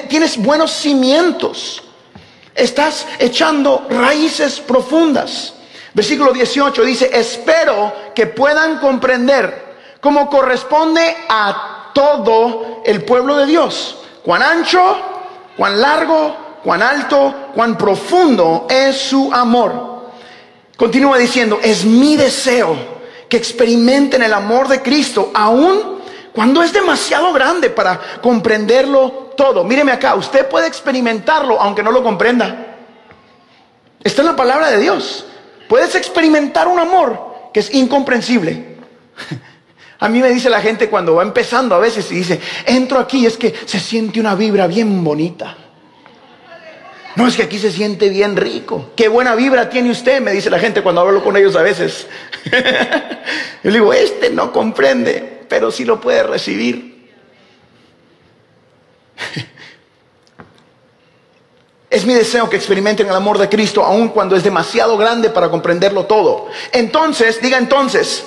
tienes 0.08 0.36
buenos 0.36 0.70
cimientos. 0.70 1.82
Estás 2.54 3.06
echando 3.18 3.86
raíces 3.88 4.60
profundas. 4.60 5.54
Versículo 5.92 6.32
18 6.32 6.84
dice, 6.84 7.10
espero 7.12 7.92
que 8.14 8.26
puedan 8.26 8.78
comprender 8.78 9.76
cómo 10.00 10.28
corresponde 10.28 11.16
a 11.28 11.90
todo 11.92 12.82
el 12.84 13.04
pueblo 13.04 13.36
de 13.36 13.46
Dios. 13.46 13.98
Cuán 14.22 14.42
ancho, 14.42 14.96
cuán 15.56 15.80
largo, 15.80 16.36
cuán 16.62 16.82
alto, 16.82 17.34
cuán 17.54 17.76
profundo 17.76 18.66
es 18.68 18.96
su 18.96 19.32
amor. 19.32 20.10
Continúa 20.76 21.18
diciendo, 21.18 21.58
es 21.62 21.84
mi 21.84 22.16
deseo 22.16 22.76
que 23.28 23.36
experimenten 23.36 24.22
el 24.22 24.32
amor 24.32 24.68
de 24.68 24.82
Cristo, 24.82 25.30
aún 25.34 25.99
cuando 26.32 26.62
es 26.62 26.72
demasiado 26.72 27.32
grande 27.32 27.70
para 27.70 28.00
comprenderlo 28.22 29.32
todo. 29.36 29.64
Míreme 29.64 29.92
acá, 29.92 30.14
usted 30.14 30.48
puede 30.48 30.66
experimentarlo 30.66 31.60
aunque 31.60 31.82
no 31.82 31.90
lo 31.90 32.02
comprenda. 32.02 32.76
Está 34.02 34.22
en 34.22 34.28
la 34.28 34.36
palabra 34.36 34.70
de 34.70 34.78
Dios. 34.78 35.26
Puedes 35.68 35.94
experimentar 35.94 36.68
un 36.68 36.78
amor 36.78 37.50
que 37.52 37.60
es 37.60 37.72
incomprensible. 37.74 38.76
A 40.00 40.08
mí 40.08 40.20
me 40.20 40.30
dice 40.30 40.48
la 40.48 40.62
gente 40.62 40.88
cuando 40.88 41.14
va 41.16 41.22
empezando 41.22 41.74
a 41.74 41.78
veces 41.78 42.10
y 42.10 42.14
dice, 42.14 42.40
entro 42.64 42.98
aquí, 42.98 43.26
es 43.26 43.36
que 43.36 43.54
se 43.66 43.78
siente 43.78 44.18
una 44.18 44.34
vibra 44.34 44.66
bien 44.66 45.04
bonita. 45.04 45.54
No, 47.16 47.26
es 47.26 47.36
que 47.36 47.42
aquí 47.42 47.58
se 47.58 47.70
siente 47.70 48.08
bien 48.08 48.34
rico. 48.34 48.92
Qué 48.96 49.08
buena 49.08 49.34
vibra 49.34 49.68
tiene 49.68 49.90
usted, 49.90 50.22
me 50.22 50.32
dice 50.32 50.48
la 50.48 50.58
gente 50.58 50.82
cuando 50.82 51.02
hablo 51.02 51.22
con 51.22 51.36
ellos 51.36 51.54
a 51.54 51.60
veces. 51.60 52.06
Yo 53.62 53.70
le 53.70 53.72
digo, 53.72 53.92
este 53.92 54.30
no 54.30 54.50
comprende, 54.52 55.39
pero 55.50 55.70
sí 55.72 55.84
lo 55.84 56.00
puede 56.00 56.22
recibir. 56.22 57.10
Es 61.90 62.06
mi 62.06 62.14
deseo 62.14 62.48
que 62.48 62.54
experimenten 62.54 63.08
el 63.08 63.16
amor 63.16 63.36
de 63.36 63.48
Cristo 63.48 63.84
aun 63.84 64.10
cuando 64.10 64.36
es 64.36 64.44
demasiado 64.44 64.96
grande 64.96 65.28
para 65.28 65.50
comprenderlo 65.50 66.06
todo. 66.06 66.46
Entonces, 66.70 67.42
diga 67.42 67.58
entonces, 67.58 68.24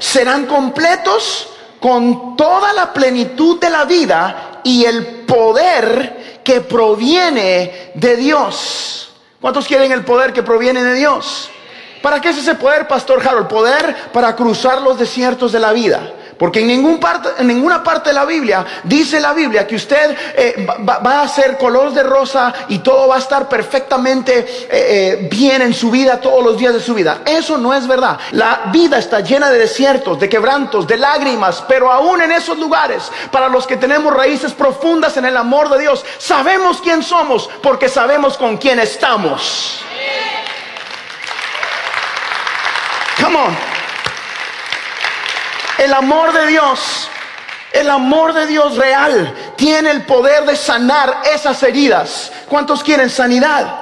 serán 0.00 0.46
completos 0.46 1.48
con 1.78 2.36
toda 2.36 2.72
la 2.72 2.92
plenitud 2.92 3.60
de 3.60 3.70
la 3.70 3.84
vida 3.84 4.60
y 4.64 4.84
el 4.84 5.06
poder 5.24 6.40
que 6.42 6.60
proviene 6.60 7.92
de 7.94 8.16
Dios. 8.16 9.12
¿Cuántos 9.40 9.68
quieren 9.68 9.92
el 9.92 10.04
poder 10.04 10.32
que 10.32 10.42
proviene 10.42 10.82
de 10.82 10.94
Dios? 10.94 11.50
¿Para 12.02 12.20
qué 12.20 12.30
es 12.30 12.38
ese 12.38 12.56
poder, 12.56 12.88
Pastor 12.88 13.24
Harold? 13.24 13.46
Poder 13.46 14.10
para 14.12 14.34
cruzar 14.34 14.82
los 14.82 14.98
desiertos 14.98 15.52
de 15.52 15.60
la 15.60 15.72
vida 15.72 16.14
porque 16.38 16.60
en, 16.60 16.66
ningún 16.66 16.98
parte, 16.98 17.28
en 17.38 17.46
ninguna 17.46 17.82
parte 17.82 18.10
de 18.10 18.14
la 18.14 18.24
Biblia 18.24 18.64
dice 18.84 19.20
la 19.20 19.32
Biblia 19.32 19.66
que 19.66 19.76
usted 19.76 20.16
eh, 20.36 20.66
va, 20.88 21.22
a 21.22 21.28
ser 21.28 21.56
color 21.56 21.92
de 21.92 22.02
rosa 22.02 22.52
y 22.68 22.78
todo 22.78 23.08
va 23.08 23.16
a 23.16 23.18
estar 23.18 23.48
perfectamente 23.48 24.38
eh, 24.38 24.66
eh, 24.70 25.28
bien 25.30 25.62
en 25.62 25.74
su 25.74 25.90
vida 25.90 26.20
todos 26.20 26.44
los 26.44 26.58
días 26.58 26.74
de 26.74 26.80
su 26.80 26.94
vida. 26.94 27.20
Eso 27.24 27.58
no 27.58 27.74
es 27.74 27.86
verdad. 27.86 28.18
La 28.32 28.64
vida 28.72 28.98
está 28.98 29.20
llena 29.20 29.50
de 29.50 29.58
desiertos, 29.58 30.18
de 30.18 30.28
quebrantos, 30.28 30.86
de 30.86 30.96
lágrimas, 30.96 31.64
pero 31.68 31.90
aún 31.90 32.22
en 32.22 32.32
esos 32.32 32.58
lugares, 32.58 33.10
para 33.30 33.48
los 33.48 33.66
que 33.66 33.76
tenemos 33.76 34.12
raíces 34.12 34.52
profundas 34.52 35.16
en 35.16 35.24
el 35.24 35.36
amor 35.36 35.68
de 35.68 35.80
Dios, 35.80 36.04
sabemos 36.18 36.80
quién 36.80 37.02
somos 37.02 37.48
porque 37.62 37.88
sabemos 37.88 38.36
con 38.36 38.56
quién 38.56 38.78
estamos. 38.80 39.84
Come 43.22 43.36
on. 43.36 43.71
El 45.82 45.92
amor 45.94 46.32
de 46.32 46.46
Dios, 46.46 47.08
el 47.72 47.90
amor 47.90 48.32
de 48.34 48.46
Dios 48.46 48.76
real 48.76 49.34
tiene 49.56 49.90
el 49.90 50.02
poder 50.02 50.46
de 50.46 50.54
sanar 50.54 51.22
esas 51.34 51.60
heridas. 51.64 52.30
¿Cuántos 52.48 52.84
quieren 52.84 53.10
sanidad? 53.10 53.80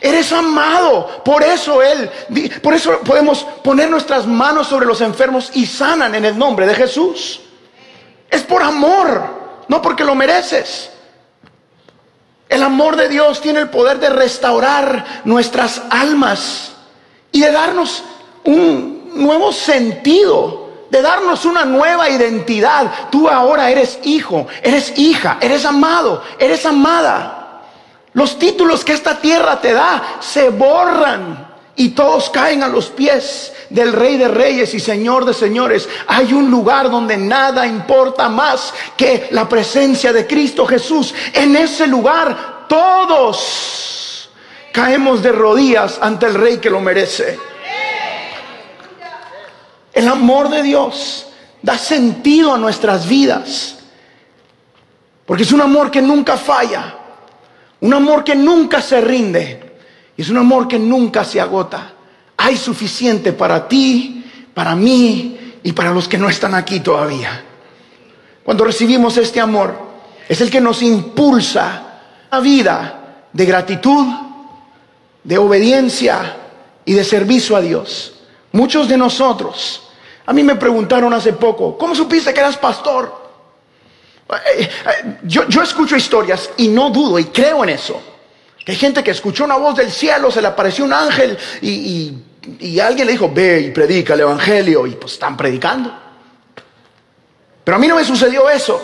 Eres 0.00 0.32
amado. 0.32 1.22
Por 1.22 1.42
eso 1.42 1.82
Él, 1.82 2.10
por 2.62 2.72
eso 2.72 2.98
podemos 3.00 3.44
poner 3.62 3.90
nuestras 3.90 4.26
manos 4.26 4.68
sobre 4.68 4.86
los 4.86 5.02
enfermos 5.02 5.50
y 5.52 5.66
sanan 5.66 6.14
en 6.14 6.24
el 6.24 6.38
nombre 6.38 6.66
de 6.66 6.74
Jesús. 6.74 7.42
Es 8.30 8.42
por 8.42 8.62
amor, 8.62 9.64
no 9.68 9.82
porque 9.82 10.02
lo 10.02 10.14
mereces. 10.14 10.88
El 12.48 12.62
amor 12.62 12.96
de 12.96 13.10
Dios 13.10 13.42
tiene 13.42 13.60
el 13.60 13.68
poder 13.68 13.98
de 13.98 14.08
restaurar 14.08 15.22
nuestras 15.24 15.82
almas 15.90 16.72
y 17.32 17.42
de 17.42 17.52
darnos 17.52 18.02
un 18.44 19.10
nuevo 19.14 19.52
sentido, 19.52 20.63
de 20.94 21.02
darnos 21.02 21.44
una 21.44 21.64
nueva 21.64 22.08
identidad. 22.08 23.10
Tú 23.10 23.28
ahora 23.28 23.68
eres 23.68 23.98
hijo, 24.04 24.46
eres 24.62 24.96
hija, 24.96 25.38
eres 25.40 25.64
amado, 25.64 26.22
eres 26.38 26.64
amada. 26.64 27.62
Los 28.12 28.38
títulos 28.38 28.84
que 28.84 28.92
esta 28.92 29.18
tierra 29.18 29.60
te 29.60 29.72
da 29.72 30.18
se 30.20 30.50
borran 30.50 31.48
y 31.74 31.88
todos 31.88 32.30
caen 32.30 32.62
a 32.62 32.68
los 32.68 32.90
pies 32.90 33.52
del 33.70 33.92
Rey 33.92 34.16
de 34.16 34.28
Reyes 34.28 34.72
y 34.72 34.78
Señor 34.78 35.24
de 35.24 35.34
Señores. 35.34 35.88
Hay 36.06 36.32
un 36.32 36.48
lugar 36.48 36.88
donde 36.88 37.16
nada 37.16 37.66
importa 37.66 38.28
más 38.28 38.72
que 38.96 39.26
la 39.32 39.48
presencia 39.48 40.12
de 40.12 40.28
Cristo 40.28 40.64
Jesús. 40.64 41.12
En 41.32 41.56
ese 41.56 41.88
lugar 41.88 42.66
todos 42.68 44.30
caemos 44.72 45.24
de 45.24 45.32
rodillas 45.32 45.98
ante 46.00 46.26
el 46.26 46.34
Rey 46.34 46.58
que 46.58 46.70
lo 46.70 46.80
merece. 46.80 47.53
El 49.94 50.08
amor 50.08 50.50
de 50.50 50.62
Dios 50.62 51.26
da 51.62 51.78
sentido 51.78 52.52
a 52.52 52.58
nuestras 52.58 53.08
vidas. 53.08 53.76
Porque 55.24 55.44
es 55.44 55.52
un 55.52 55.60
amor 55.60 55.90
que 55.90 56.02
nunca 56.02 56.36
falla. 56.36 56.96
Un 57.80 57.94
amor 57.94 58.24
que 58.24 58.34
nunca 58.34 58.82
se 58.82 59.00
rinde. 59.00 59.78
Y 60.16 60.22
es 60.22 60.28
un 60.28 60.38
amor 60.38 60.66
que 60.66 60.78
nunca 60.78 61.24
se 61.24 61.40
agota. 61.40 61.92
Hay 62.36 62.56
suficiente 62.56 63.32
para 63.32 63.68
ti, 63.68 64.24
para 64.52 64.74
mí 64.74 65.54
y 65.62 65.72
para 65.72 65.92
los 65.92 66.08
que 66.08 66.18
no 66.18 66.28
están 66.28 66.54
aquí 66.54 66.80
todavía. 66.80 67.44
Cuando 68.42 68.64
recibimos 68.64 69.16
este 69.16 69.40
amor, 69.40 69.78
es 70.28 70.40
el 70.40 70.50
que 70.50 70.60
nos 70.60 70.82
impulsa 70.82 72.00
a 72.30 72.40
vida 72.40 73.26
de 73.32 73.46
gratitud, 73.46 74.06
de 75.22 75.38
obediencia 75.38 76.36
y 76.84 76.92
de 76.92 77.04
servicio 77.04 77.56
a 77.56 77.60
Dios. 77.60 78.14
Muchos 78.52 78.88
de 78.88 78.98
nosotros, 78.98 79.83
a 80.26 80.32
mí 80.32 80.42
me 80.42 80.56
preguntaron 80.56 81.12
hace 81.12 81.34
poco, 81.34 81.76
¿cómo 81.76 81.94
supiste 81.94 82.32
que 82.32 82.40
eras 82.40 82.56
pastor? 82.56 83.24
Eh, 84.56 84.62
eh, 84.62 85.18
yo, 85.24 85.62
escucho 85.62 85.96
historias 85.96 86.50
y 86.56 86.68
no 86.68 86.90
dudo 86.90 87.18
y 87.18 87.24
creo 87.26 87.62
en 87.64 87.70
eso. 87.70 88.00
Que 88.64 88.72
hay 88.72 88.78
gente 88.78 89.04
que 89.04 89.10
escuchó 89.10 89.44
una 89.44 89.56
voz 89.56 89.76
del 89.76 89.92
cielo, 89.92 90.30
se 90.30 90.40
le 90.40 90.48
apareció 90.48 90.86
un 90.86 90.92
ángel 90.94 91.36
y, 91.60 92.14
y, 92.58 92.80
alguien 92.80 93.06
le 93.06 93.12
dijo, 93.12 93.30
ve 93.32 93.60
y 93.60 93.70
predica 93.70 94.14
el 94.14 94.20
Evangelio 94.20 94.86
y 94.86 94.92
pues 94.92 95.12
están 95.12 95.36
predicando. 95.36 95.94
Pero 97.62 97.76
a 97.76 97.78
mí 97.78 97.86
no 97.86 97.96
me 97.96 98.04
sucedió 98.04 98.48
eso. 98.48 98.80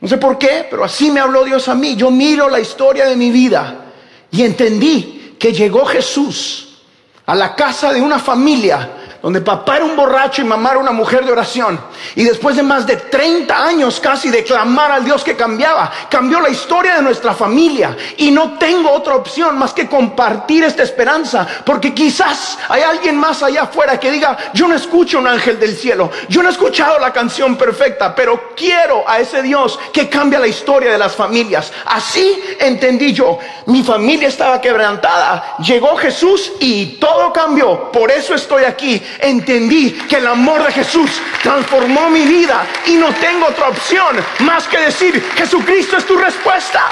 No 0.00 0.06
sé 0.06 0.18
por 0.18 0.36
qué, 0.38 0.66
pero 0.68 0.84
así 0.84 1.10
me 1.10 1.20
habló 1.20 1.44
Dios 1.44 1.66
a 1.68 1.74
mí. 1.74 1.96
Yo 1.96 2.10
miro 2.10 2.50
la 2.50 2.60
historia 2.60 3.06
de 3.06 3.16
mi 3.16 3.30
vida 3.30 3.86
y 4.30 4.42
entendí 4.42 5.36
que 5.38 5.52
llegó 5.52 5.86
Jesús 5.86 6.82
a 7.24 7.34
la 7.34 7.54
casa 7.54 7.92
de 7.92 8.00
una 8.00 8.18
familia 8.18 8.90
donde 9.22 9.40
papá 9.40 9.76
era 9.76 9.84
un 9.84 9.96
borracho 9.96 10.42
y 10.42 10.44
mamá 10.44 10.70
era 10.70 10.78
una 10.78 10.92
mujer 10.92 11.24
de 11.24 11.32
oración. 11.32 11.80
Y 12.14 12.24
después 12.24 12.54
de 12.56 12.62
más 12.62 12.86
de 12.86 12.96
30 12.96 13.64
años 13.64 13.98
casi 14.00 14.30
de 14.30 14.44
clamar 14.44 14.92
al 14.92 15.04
Dios 15.04 15.24
que 15.24 15.36
cambiaba, 15.36 15.90
cambió 16.08 16.40
la 16.40 16.48
historia 16.48 16.94
de 16.94 17.02
nuestra 17.02 17.34
familia. 17.34 17.96
Y 18.16 18.30
no 18.30 18.58
tengo 18.58 18.92
otra 18.92 19.16
opción 19.16 19.58
más 19.58 19.72
que 19.72 19.88
compartir 19.88 20.62
esta 20.64 20.84
esperanza, 20.84 21.46
porque 21.64 21.92
quizás 21.92 22.58
hay 22.68 22.82
alguien 22.82 23.16
más 23.16 23.42
allá 23.42 23.62
afuera 23.62 23.98
que 23.98 24.10
diga, 24.10 24.36
yo 24.54 24.68
no 24.68 24.76
escucho 24.76 25.18
un 25.18 25.26
ángel 25.26 25.58
del 25.58 25.76
cielo, 25.76 26.10
yo 26.28 26.42
no 26.42 26.48
he 26.48 26.52
escuchado 26.52 26.98
la 26.98 27.12
canción 27.12 27.56
perfecta, 27.56 28.14
pero 28.14 28.54
quiero 28.54 29.08
a 29.08 29.18
ese 29.18 29.42
Dios 29.42 29.78
que 29.92 30.08
cambia 30.08 30.38
la 30.38 30.46
historia 30.46 30.92
de 30.92 30.98
las 30.98 31.16
familias. 31.16 31.72
Así 31.86 32.40
entendí 32.60 33.12
yo, 33.12 33.38
mi 33.66 33.82
familia 33.82 34.28
estaba 34.28 34.60
quebrantada, 34.60 35.56
llegó 35.58 35.96
Jesús 35.96 36.52
y 36.60 36.98
todo 36.98 37.32
cambió. 37.32 37.90
Por 37.90 38.10
eso 38.10 38.34
estoy 38.34 38.64
aquí 38.64 39.02
entendí 39.18 39.92
que 39.92 40.16
el 40.16 40.26
amor 40.26 40.64
de 40.64 40.72
Jesús 40.72 41.20
transformó 41.42 42.10
mi 42.10 42.24
vida 42.24 42.66
y 42.86 42.94
no 42.96 43.12
tengo 43.14 43.46
otra 43.46 43.68
opción 43.68 44.16
más 44.40 44.66
que 44.68 44.78
decir, 44.78 45.22
Jesucristo 45.36 45.96
es 45.96 46.06
tu 46.06 46.16
respuesta. 46.16 46.82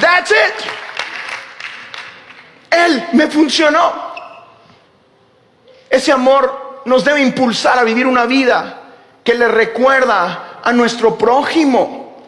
That's 0.00 0.30
it. 0.30 0.70
Él 2.70 3.08
me 3.12 3.26
funcionó. 3.26 4.10
Ese 5.88 6.12
amor 6.12 6.82
nos 6.84 7.04
debe 7.04 7.20
impulsar 7.20 7.78
a 7.78 7.84
vivir 7.84 8.06
una 8.06 8.26
vida 8.26 8.82
que 9.24 9.34
le 9.34 9.48
recuerda 9.48 10.60
a 10.62 10.72
nuestro 10.72 11.18
prójimo. 11.18 12.24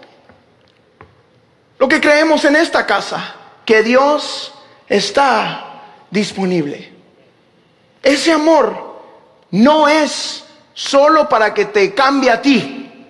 Lo 1.79 1.88
que 1.88 2.01
creemos 2.01 2.44
en 2.44 2.57
esta 2.57 2.87
casa, 2.87 3.35
que 3.64 3.83
Dios 3.83 4.53
está 4.88 5.81
disponible. 6.11 6.92
Ese 8.03 8.33
amor 8.33 9.01
no 9.53 9.88
es 9.88 10.45
solo 10.75 11.29
para 11.29 11.55
que 11.55 11.67
te 11.67 11.95
cambie 11.95 12.31
a 12.31 12.43
ti. 12.43 13.07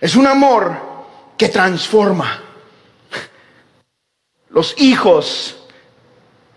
Es 0.00 0.16
un 0.16 0.26
amor 0.26 0.76
que 1.36 1.48
transforma. 1.48 2.42
Los 4.50 4.74
hijos 4.78 5.56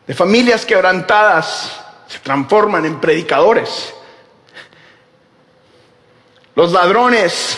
de 0.07 0.13
familias 0.13 0.65
quebrantadas 0.65 1.71
se 2.07 2.19
transforman 2.19 2.85
en 2.85 2.99
predicadores. 2.99 3.93
Los 6.55 6.71
ladrones 6.71 7.57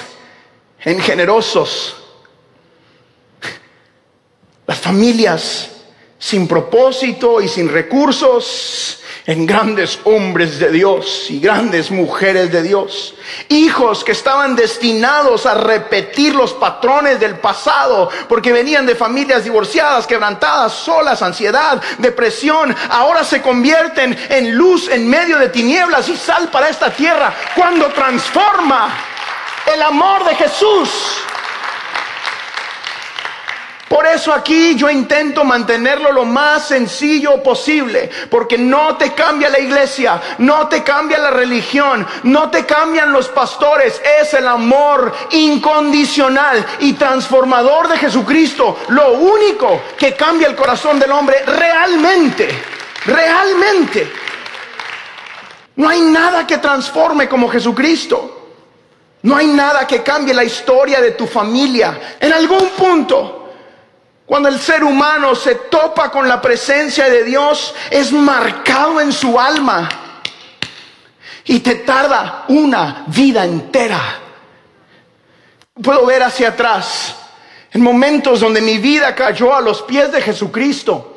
en 0.80 1.00
generosos. 1.02 1.96
Las 4.66 4.80
familias 4.80 5.72
sin 6.18 6.48
propósito 6.48 7.42
y 7.42 7.48
sin 7.48 7.70
recursos 7.70 9.02
en 9.28 9.46
grandes 9.46 10.00
hombres 10.06 10.58
de 10.58 10.72
Dios 10.72 11.30
y 11.30 11.42
grandes 11.42 11.92
mujeres 11.92 12.50
de 12.50 12.64
Dios. 12.64 13.14
Hijos 13.50 14.06
que 14.06 14.14
estaban 14.14 14.56
destinados 14.56 15.46
a 15.46 15.54
repetir 15.54 16.34
los 16.34 16.54
patrones 16.54 17.20
del 17.20 17.36
pasado 17.36 18.10
porque 18.30 18.54
venían 18.54 18.86
de 18.86 18.96
familias 18.96 19.44
divorciadas, 19.44 20.08
quebrantadas, 20.08 20.72
solas, 20.72 21.22
ansiedad, 21.22 21.82
depresión. 21.98 22.74
Ahora 22.90 23.26
se 23.26 23.42
convierten 23.42 24.18
en 24.30 24.56
luz 24.56 24.88
en 24.88 25.10
medio 25.10 25.38
de 25.38 25.50
tinieblas 25.50 26.08
y 26.08 26.16
sal 26.16 26.48
para 26.48 26.70
esta 26.70 26.90
tierra 26.90 27.36
cuando 27.54 27.90
transforma 27.90 28.98
el 29.74 29.82
amor 29.82 30.24
de 30.24 30.36
Jesús 30.36 30.90
por 33.90 34.06
eso 34.06 34.34
aquí 34.34 34.76
yo 34.76 34.90
intento 34.90 35.44
mantenerlo 35.46 36.12
lo 36.12 36.26
más 36.26 36.68
sencillo 36.68 37.42
posible, 37.42 38.10
porque 38.30 38.58
no 38.58 38.98
te 38.98 39.14
cambia 39.14 39.50
la 39.50 39.60
iglesia, 39.60 40.22
no 40.40 40.68
te 40.68 40.84
cambia 40.84 41.18
la 41.18 41.32
religión, 41.32 42.06
no 42.24 42.50
te 42.50 42.66
cambian 42.66 43.14
los 43.14 43.30
pastores, 43.30 44.02
es 44.20 44.34
el 44.34 44.48
amor 44.48 45.14
incondicional 45.32 46.66
y 46.80 46.94
transformador 46.94 47.88
de 47.88 47.98
Jesucristo, 47.98 48.78
lo 48.90 49.14
único 49.14 49.82
que 49.98 50.16
cambia 50.16 50.48
el 50.48 50.56
corazón 50.56 51.00
del 51.00 51.12
hombre 51.12 51.44
realmente, 51.46 52.50
realmente. 53.06 54.12
No 55.78 55.88
hay 55.88 56.02
nada 56.02 56.46
que 56.46 56.58
transforme 56.58 57.30
como 57.30 57.48
Jesucristo. 57.48 58.34
No 59.22 59.36
hay 59.36 59.48
nada 59.48 59.86
que 59.86 60.04
cambie 60.04 60.34
la 60.34 60.44
historia 60.44 61.02
de 61.02 61.12
tu 61.12 61.28
familia. 61.28 62.16
En 62.20 62.34
algún 62.34 62.70
punto 62.70 63.47
cuando 64.28 64.50
el 64.50 64.60
ser 64.60 64.84
humano 64.84 65.34
se 65.36 65.56
topa 65.56 66.12
con 66.12 66.28
la 66.28 66.42
presencia 66.42 67.10
de 67.10 67.24
Dios, 67.24 67.74
es 67.90 68.12
marcado 68.12 69.00
en 69.00 69.14
su 69.14 69.40
alma. 69.40 69.88
Y 71.46 71.62
te 71.62 71.76
tarda 71.76 72.44
una 72.50 73.06
vida 73.08 73.46
entera. 73.46 74.20
Puedo 75.82 76.06
ver 76.06 76.24
hacia 76.24 76.50
atrás, 76.50 77.16
en 77.72 77.82
momentos 77.82 78.42
donde 78.42 78.60
mi 78.60 78.80
vida 78.80 79.16
cayó 79.16 79.56
a 79.56 79.62
los 79.62 79.82
pies 79.84 80.12
de 80.12 80.22
Jesucristo 80.22 81.17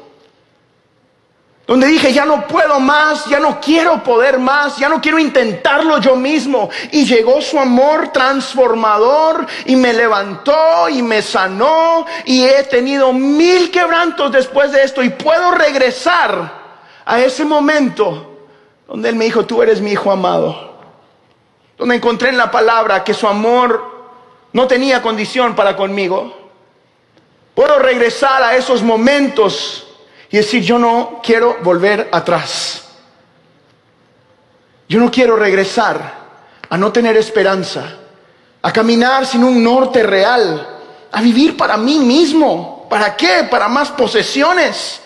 donde 1.71 1.87
dije, 1.87 2.13
ya 2.13 2.25
no 2.25 2.49
puedo 2.49 2.81
más, 2.81 3.27
ya 3.27 3.39
no 3.39 3.61
quiero 3.61 4.03
poder 4.03 4.41
más, 4.41 4.77
ya 4.77 4.89
no 4.89 5.01
quiero 5.01 5.21
intentarlo 5.21 6.01
yo 6.01 6.17
mismo. 6.17 6.69
Y 6.91 7.05
llegó 7.05 7.41
su 7.41 7.61
amor 7.61 8.09
transformador 8.09 9.47
y 9.67 9.77
me 9.77 9.93
levantó 9.93 10.89
y 10.89 11.01
me 11.01 11.23
sanó 11.23 12.07
y 12.25 12.43
he 12.43 12.65
tenido 12.65 13.13
mil 13.13 13.71
quebrantos 13.71 14.33
después 14.33 14.73
de 14.73 14.83
esto 14.83 15.01
y 15.01 15.11
puedo 15.11 15.53
regresar 15.53 16.61
a 17.05 17.21
ese 17.21 17.45
momento 17.45 18.39
donde 18.89 19.11
Él 19.11 19.15
me 19.15 19.27
dijo, 19.27 19.47
tú 19.47 19.63
eres 19.63 19.81
mi 19.81 19.93
hijo 19.93 20.11
amado, 20.11 20.75
donde 21.79 21.95
encontré 21.95 22.31
en 22.31 22.37
la 22.37 22.51
palabra 22.51 23.05
que 23.05 23.15
su 23.15 23.29
amor 23.29 24.09
no 24.53 24.67
tenía 24.67 25.03
condición 25.03 25.55
para 25.55 25.77
conmigo. 25.77 26.37
Puedo 27.55 27.79
regresar 27.79 28.43
a 28.43 28.57
esos 28.57 28.83
momentos 28.83 29.87
y 30.31 30.37
decir, 30.37 30.63
yo 30.63 30.79
no 30.79 31.21
quiero 31.23 31.59
volver 31.63 32.09
atrás. 32.13 32.85
Yo 34.89 35.01
no 35.01 35.11
quiero 35.11 35.37
regresar 35.37 36.21
a 36.69 36.77
no 36.77 36.93
tener 36.93 37.17
esperanza, 37.17 37.97
a 38.63 38.73
caminar 38.73 39.27
sin 39.27 39.43
un 39.43 39.63
norte 39.63 40.03
real, 40.03 40.79
a 41.11 41.21
vivir 41.21 41.57
para 41.57 41.77
mí 41.77 41.99
mismo. 41.99 42.87
¿Para 42.89 43.17
qué? 43.17 43.47
Para 43.51 43.69
más 43.69 43.91
posesiones. 43.91 45.01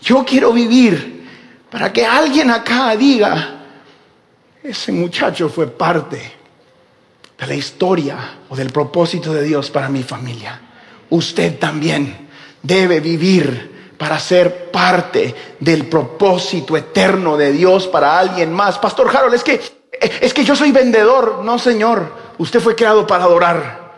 Yo 0.00 0.24
quiero 0.24 0.52
vivir 0.52 1.20
para 1.70 1.92
que 1.92 2.04
alguien 2.04 2.50
acá 2.50 2.96
diga, 2.96 3.60
ese 4.62 4.90
muchacho 4.90 5.48
fue 5.48 5.68
parte 5.68 6.32
de 7.38 7.46
la 7.46 7.54
historia 7.54 8.38
o 8.48 8.56
del 8.56 8.70
propósito 8.70 9.32
de 9.32 9.44
Dios 9.44 9.70
para 9.70 9.88
mi 9.88 10.02
familia. 10.02 10.60
Usted 11.10 11.58
también 11.58 12.28
debe 12.62 13.00
vivir 13.00 13.79
para 14.00 14.18
ser 14.18 14.70
parte 14.70 15.34
del 15.60 15.86
propósito 15.86 16.74
eterno 16.74 17.36
de 17.36 17.52
Dios 17.52 17.86
para 17.86 18.18
alguien 18.18 18.50
más. 18.50 18.78
Pastor 18.78 19.14
Harold, 19.14 19.34
es 19.34 19.44
que 19.44 19.60
es 20.22 20.32
que 20.32 20.42
yo 20.42 20.56
soy 20.56 20.72
vendedor, 20.72 21.40
no, 21.44 21.58
Señor. 21.58 22.10
Usted 22.38 22.60
fue 22.60 22.74
creado 22.74 23.06
para 23.06 23.24
adorar. 23.24 23.92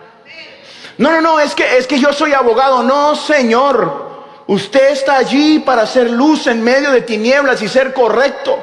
No, 0.98 1.12
no, 1.12 1.20
no, 1.20 1.38
es 1.38 1.54
que 1.54 1.76
es 1.76 1.86
que 1.86 2.00
yo 2.00 2.12
soy 2.12 2.32
abogado, 2.32 2.82
no, 2.82 3.14
Señor. 3.14 4.24
Usted 4.48 4.90
está 4.90 5.18
allí 5.18 5.60
para 5.60 5.82
hacer 5.82 6.10
luz 6.10 6.48
en 6.48 6.64
medio 6.64 6.90
de 6.90 7.02
tinieblas 7.02 7.62
y 7.62 7.68
ser 7.68 7.94
correcto. 7.94 8.58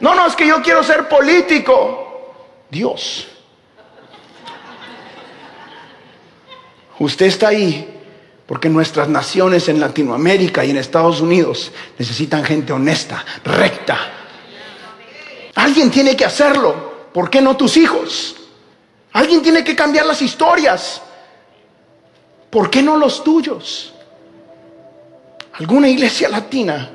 No, 0.00 0.14
no, 0.14 0.26
es 0.26 0.36
que 0.36 0.46
yo 0.46 0.60
quiero 0.60 0.82
ser 0.82 1.08
político. 1.08 2.34
Dios. 2.68 3.28
Usted 6.98 7.24
está 7.24 7.48
ahí 7.48 8.01
porque 8.46 8.68
nuestras 8.68 9.08
naciones 9.08 9.68
en 9.68 9.80
Latinoamérica 9.80 10.64
y 10.64 10.70
en 10.70 10.76
Estados 10.76 11.20
Unidos 11.20 11.72
necesitan 11.98 12.44
gente 12.44 12.72
honesta, 12.72 13.24
recta. 13.44 13.98
Alguien 15.54 15.90
tiene 15.90 16.16
que 16.16 16.24
hacerlo. 16.24 16.92
¿Por 17.12 17.30
qué 17.30 17.40
no 17.40 17.56
tus 17.56 17.76
hijos? 17.76 18.36
Alguien 19.12 19.42
tiene 19.42 19.62
que 19.62 19.76
cambiar 19.76 20.06
las 20.06 20.22
historias. 20.22 21.02
¿Por 22.50 22.70
qué 22.70 22.82
no 22.82 22.96
los 22.96 23.22
tuyos? 23.22 23.92
Alguna 25.54 25.88
iglesia 25.88 26.28
latina 26.28 26.90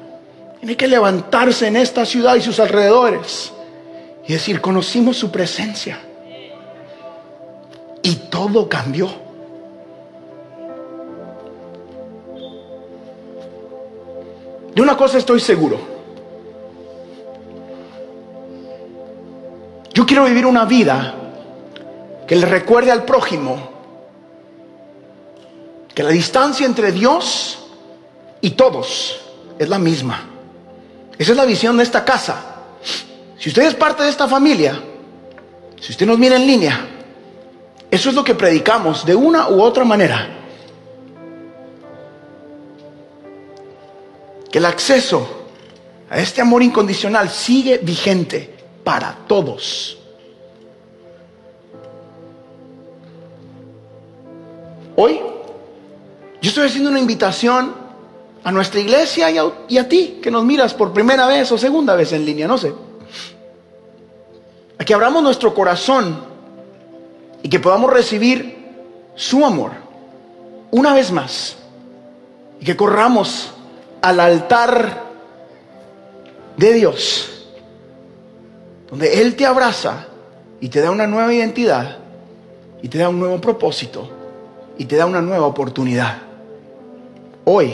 tiene 0.59 0.75
que 0.75 0.87
levantarse 0.87 1.67
en 1.67 1.77
esta 1.77 2.05
ciudad 2.05 2.35
y 2.35 2.41
sus 2.41 2.59
alrededores 2.59 3.51
y 4.27 4.33
decir, 4.33 4.59
conocimos 4.59 5.17
su 5.17 5.31
presencia. 5.31 5.99
Y 8.01 8.15
todo 8.29 8.67
cambió. 8.67 9.26
De 14.77 14.83
una 14.83 14.95
cosa 14.95 15.17
estoy 15.17 15.39
seguro. 15.39 15.79
Yo 19.91 20.05
quiero 20.05 20.25
vivir 20.25 20.45
una 20.45 20.65
vida 20.65 21.15
que 22.27 22.35
le 22.35 22.45
recuerde 22.45 22.91
al 22.91 23.03
prójimo 23.03 23.71
que 25.95 26.03
la 26.03 26.11
distancia 26.11 26.67
entre 26.67 26.91
Dios 26.91 27.57
y 28.39 28.51
todos 28.51 29.19
es 29.57 29.67
la 29.67 29.79
misma. 29.79 30.25
Esa 31.17 31.31
es 31.31 31.37
la 31.37 31.45
visión 31.45 31.75
de 31.77 31.81
esta 31.81 32.05
casa. 32.05 32.35
Si 33.39 33.49
usted 33.49 33.63
es 33.63 33.73
parte 33.73 34.03
de 34.03 34.09
esta 34.09 34.27
familia, 34.27 34.79
si 35.81 35.91
usted 35.91 36.05
nos 36.05 36.19
mira 36.19 36.35
en 36.35 36.45
línea, 36.45 36.87
eso 37.89 38.09
es 38.09 38.15
lo 38.15 38.23
que 38.23 38.35
predicamos 38.35 39.07
de 39.07 39.15
una 39.15 39.49
u 39.49 39.59
otra 39.59 39.83
manera. 39.83 40.36
Que 44.51 44.59
el 44.59 44.65
acceso 44.65 45.27
a 46.09 46.19
este 46.19 46.41
amor 46.41 46.63
incondicional 46.63 47.29
sigue 47.29 47.79
vigente 47.79 48.55
para 48.83 49.13
todos. 49.27 49.97
Hoy 54.95 55.19
yo 56.41 56.49
estoy 56.49 56.67
haciendo 56.67 56.89
una 56.89 56.99
invitación 56.99 57.75
a 58.43 58.51
nuestra 58.51 58.79
iglesia 58.79 59.29
y 59.67 59.77
a, 59.77 59.89
ti 59.89 60.19
que 60.21 60.31
nos 60.31 60.45
miras 60.45 60.73
por 60.73 60.93
primera 60.93 61.27
vez 61.27 61.51
o 61.51 61.57
segunda 61.57 61.95
vez 61.95 62.13
en 62.13 62.25
línea, 62.25 62.47
no 62.47 62.57
sé. 62.57 62.73
A 64.79 64.85
que 64.85 64.93
abramos 64.93 65.21
nuestro 65.21 65.53
corazón 65.53 66.23
y 67.43 67.49
que 67.49 67.59
podamos 67.59 67.91
recibir 67.91 68.57
su 69.15 69.45
amor 69.45 69.71
una 70.71 70.93
vez 70.93 71.11
más. 71.11 71.57
Y 72.61 72.65
que 72.65 72.77
corramos 72.77 73.51
al 74.07 74.21
altar 74.21 75.03
de 76.55 76.73
Dios, 76.73 77.49
donde 78.89 79.21
Él 79.21 79.35
te 79.35 79.45
abraza 79.45 80.07
y 80.61 80.69
te 80.69 80.79
da 80.79 80.91
una 80.91 81.05
nueva 81.07 81.33
identidad 81.33 81.97
y 82.81 82.87
te 82.87 82.99
da 82.99 83.09
un 83.09 83.19
nuevo 83.19 83.41
propósito 83.41 84.09
y 84.77 84.85
te 84.85 84.95
da 84.95 85.05
una 85.05 85.21
nueva 85.21 85.45
oportunidad. 85.45 86.19
Hoy, 87.43 87.73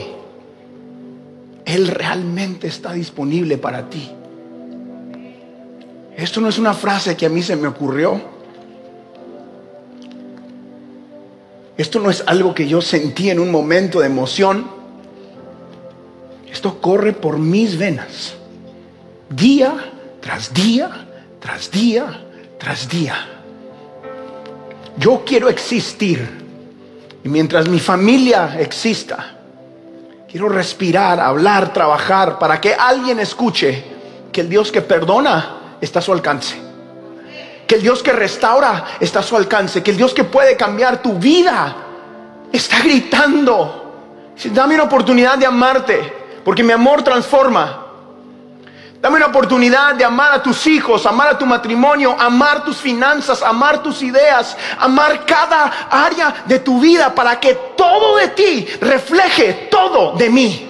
Él 1.65 1.87
realmente 1.89 2.65
está 2.65 2.93
disponible 2.93 3.59
para 3.59 3.87
ti. 3.87 4.09
Esto 6.17 6.41
no 6.41 6.49
es 6.49 6.57
una 6.57 6.73
frase 6.73 7.15
que 7.15 7.27
a 7.27 7.29
mí 7.29 7.43
se 7.43 7.55
me 7.55 7.67
ocurrió. 7.67 8.19
Esto 11.77 11.99
no 11.99 12.09
es 12.09 12.23
algo 12.25 12.55
que 12.55 12.67
yo 12.67 12.81
sentí 12.81 13.29
en 13.29 13.39
un 13.39 13.51
momento 13.51 13.99
de 13.99 14.07
emoción. 14.07 14.82
Esto 16.53 16.79
corre 16.79 17.13
por 17.13 17.39
mis 17.39 17.77
venas. 17.77 18.35
Día 19.27 19.73
tras 20.21 20.53
día, 20.53 20.89
tras 21.41 21.69
día, 21.69 22.05
tras 22.57 22.87
día. 22.87 23.15
Yo 24.97 25.23
quiero 25.25 25.49
existir. 25.49 26.41
Y 27.23 27.27
mientras 27.29 27.67
mi 27.67 27.79
familia 27.79 28.55
exista, 28.59 29.35
quiero 30.29 30.47
respirar, 30.47 31.19
hablar, 31.19 31.73
trabajar 31.73 32.37
para 32.37 32.61
que 32.61 32.73
alguien 32.73 33.19
escuche 33.19 33.83
que 34.31 34.41
el 34.41 34.49
Dios 34.49 34.71
que 34.71 34.81
perdona 34.81 35.77
está 35.81 35.99
a 35.99 36.01
su 36.01 36.13
alcance. 36.13 36.55
Que 37.67 37.75
el 37.75 37.81
Dios 37.81 38.03
que 38.03 38.13
restaura 38.13 38.85
está 38.99 39.19
a 39.19 39.23
su 39.23 39.35
alcance. 39.35 39.81
Que 39.81 39.91
el 39.91 39.97
Dios 39.97 40.13
que 40.13 40.23
puede 40.23 40.55
cambiar 40.55 41.01
tu 41.01 41.13
vida 41.13 41.75
está 42.51 42.79
gritando. 42.81 43.79
Dame 44.53 44.75
una 44.75 44.83
oportunidad 44.83 45.37
de 45.37 45.45
amarte, 45.45 46.22
porque 46.43 46.63
mi 46.63 46.71
amor 46.71 47.03
transforma. 47.03 47.79
Dame 49.01 49.17
una 49.17 49.25
oportunidad 49.25 49.95
de 49.95 50.05
amar 50.05 50.33
a 50.33 50.41
tus 50.41 50.65
hijos, 50.65 51.05
amar 51.05 51.27
a 51.27 51.37
tu 51.37 51.45
matrimonio, 51.45 52.15
amar 52.17 52.63
tus 52.63 52.77
finanzas, 52.77 53.41
amar 53.41 53.83
tus 53.83 54.01
ideas, 54.01 54.55
amar 54.79 55.25
cada 55.25 55.65
área 55.89 56.33
de 56.45 56.59
tu 56.59 56.79
vida 56.79 57.13
para 57.13 57.37
que 57.37 57.53
todo 57.75 58.15
de 58.15 58.29
ti 58.29 58.65
refleje 58.79 59.67
todo 59.69 60.13
de 60.13 60.29
mí. 60.29 60.69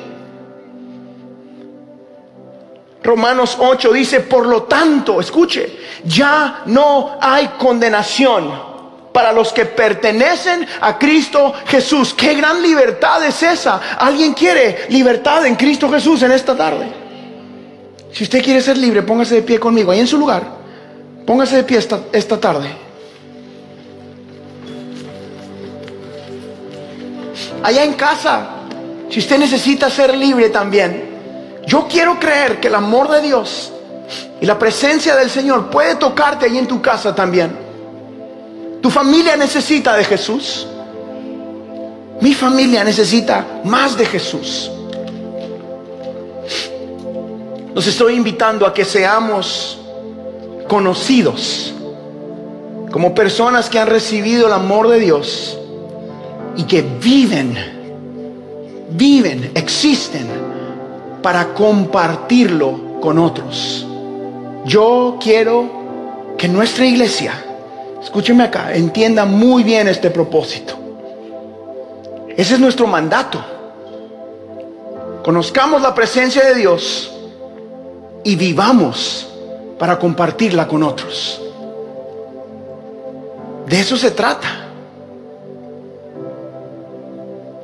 Romanos 3.04 3.56
8 3.60 3.94
dice, 3.94 4.22
por 4.22 4.48
lo 4.48 4.64
tanto, 4.64 5.20
escuche, 5.20 5.78
ya 6.04 6.64
no 6.66 7.18
hay 7.22 7.50
condenación 7.60 8.73
para 9.14 9.32
los 9.32 9.54
que 9.54 9.66
pertenecen 9.66 10.68
a 10.82 10.98
Cristo 10.98 11.54
Jesús. 11.68 12.14
Qué 12.14 12.34
gran 12.34 12.62
libertad 12.62 13.24
es 13.24 13.42
esa. 13.44 13.80
¿Alguien 13.98 14.34
quiere 14.34 14.88
libertad 14.90 15.46
en 15.46 15.56
Cristo 15.56 15.90
Jesús 15.90 16.24
en 16.24 16.32
esta 16.32 16.58
tarde? 16.58 16.92
Si 18.12 18.24
usted 18.24 18.44
quiere 18.44 18.62
ser 18.62 18.78
libre, 18.78 19.04
póngase 19.04 19.36
de 19.36 19.42
pie 19.44 19.60
conmigo, 19.60 19.92
ahí 19.92 20.00
en 20.00 20.08
su 20.08 20.18
lugar. 20.18 20.44
Póngase 21.26 21.58
de 21.58 21.64
pie 21.64 21.78
esta, 21.78 22.00
esta 22.12 22.40
tarde. 22.40 22.70
Allá 27.64 27.84
en 27.84 27.94
casa, 27.94 28.48
si 29.10 29.20
usted 29.20 29.38
necesita 29.38 29.90
ser 29.90 30.16
libre 30.16 30.50
también, 30.50 31.14
yo 31.66 31.88
quiero 31.88 32.20
creer 32.20 32.60
que 32.60 32.68
el 32.68 32.76
amor 32.76 33.10
de 33.10 33.22
Dios 33.22 33.72
y 34.42 34.46
la 34.46 34.60
presencia 34.60 35.16
del 35.16 35.30
Señor 35.30 35.70
puede 35.70 35.96
tocarte 35.96 36.46
ahí 36.46 36.58
en 36.58 36.68
tu 36.68 36.82
casa 36.82 37.16
también. 37.16 37.63
Tu 38.84 38.90
familia 38.90 39.38
necesita 39.38 39.96
de 39.96 40.04
Jesús. 40.04 40.68
Mi 42.20 42.34
familia 42.34 42.84
necesita 42.84 43.62
más 43.64 43.98
de 43.98 44.06
Jesús. 44.06 44.70
Los 47.74 47.88
estoy 47.88 48.16
invitando 48.16 48.68
a 48.68 48.74
que 48.74 48.84
seamos 48.84 49.80
conocidos 50.68 51.74
como 52.92 53.16
personas 53.16 53.70
que 53.70 53.80
han 53.80 53.88
recibido 53.88 54.48
el 54.48 54.54
amor 54.54 54.90
de 54.90 55.00
Dios 55.00 55.58
y 56.58 56.64
que 56.64 56.82
viven, 56.82 57.58
viven, 58.90 59.50
existen 59.56 60.28
para 61.22 61.54
compartirlo 61.54 63.00
con 63.00 63.18
otros. 63.18 63.88
Yo 64.66 65.18
quiero 65.22 66.36
que 66.38 66.50
nuestra 66.50 66.86
iglesia, 66.86 67.34
escúcheme 68.04 68.44
acá, 68.44 68.74
entienda 68.74 69.26
muy 69.26 69.64
bien 69.64 69.88
este 69.88 70.10
propósito. 70.10 70.76
Ese 72.36 72.56
es 72.56 72.60
nuestro 72.60 72.88
mandato. 72.88 73.44
Conozcamos 75.24 75.82
la 75.82 75.96
presencia 75.96 76.44
de 76.44 76.56
Dios 76.56 77.12
y 78.24 78.36
vivamos 78.36 79.30
para 79.80 79.98
compartirla 79.98 80.68
con 80.68 80.84
otros. 80.84 81.42
De 83.68 83.80
eso 83.80 83.96
se 83.96 84.12
trata. 84.12 84.68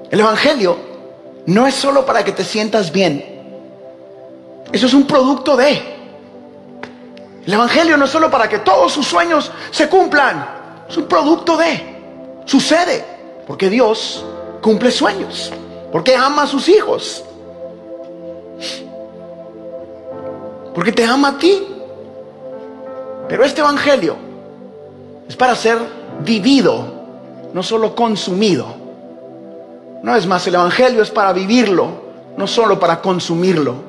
El 0.10 0.20
Evangelio 0.20 0.78
no 1.46 1.68
es 1.68 1.76
solo 1.76 2.06
para 2.06 2.24
que 2.24 2.32
te 2.32 2.44
sientas 2.44 2.92
bien. 2.92 3.24
Eso 4.72 4.86
es 4.86 4.94
un 4.94 5.06
producto 5.06 5.58
de. 5.58 5.99
El 7.50 7.56
Evangelio 7.56 7.98
no 7.98 8.06
es 8.06 8.12
solo 8.12 8.30
para 8.30 8.48
que 8.48 8.60
todos 8.60 8.94
sus 8.94 9.08
sueños 9.08 9.52
se 9.72 9.90
cumplan. 9.90 10.86
Es 10.88 10.96
un 10.98 11.08
producto 11.08 11.58
de. 11.58 12.44
Sucede. 12.46 13.04
Porque 13.48 13.72
Dios 13.72 14.24
cumple 14.62 14.92
sueños. 14.92 15.52
Porque 15.92 16.16
ama 16.16 16.44
a 16.44 16.46
sus 16.46 16.70
hijos. 16.70 17.24
Porque 20.76 20.92
te 20.92 21.04
ama 21.04 21.30
a 21.30 21.38
ti. 21.40 21.68
Pero 23.28 23.44
este 23.44 23.62
Evangelio 23.62 24.16
es 25.28 25.36
para 25.36 25.56
ser 25.56 25.80
vivido, 26.20 26.86
no 27.52 27.64
solo 27.64 27.96
consumido. 27.96 28.68
No 30.04 30.16
es 30.16 30.28
más, 30.28 30.46
el 30.46 30.54
Evangelio 30.54 31.02
es 31.02 31.10
para 31.10 31.34
vivirlo, 31.34 31.88
no 32.38 32.46
solo 32.46 32.80
para 32.80 33.02
consumirlo. 33.02 33.89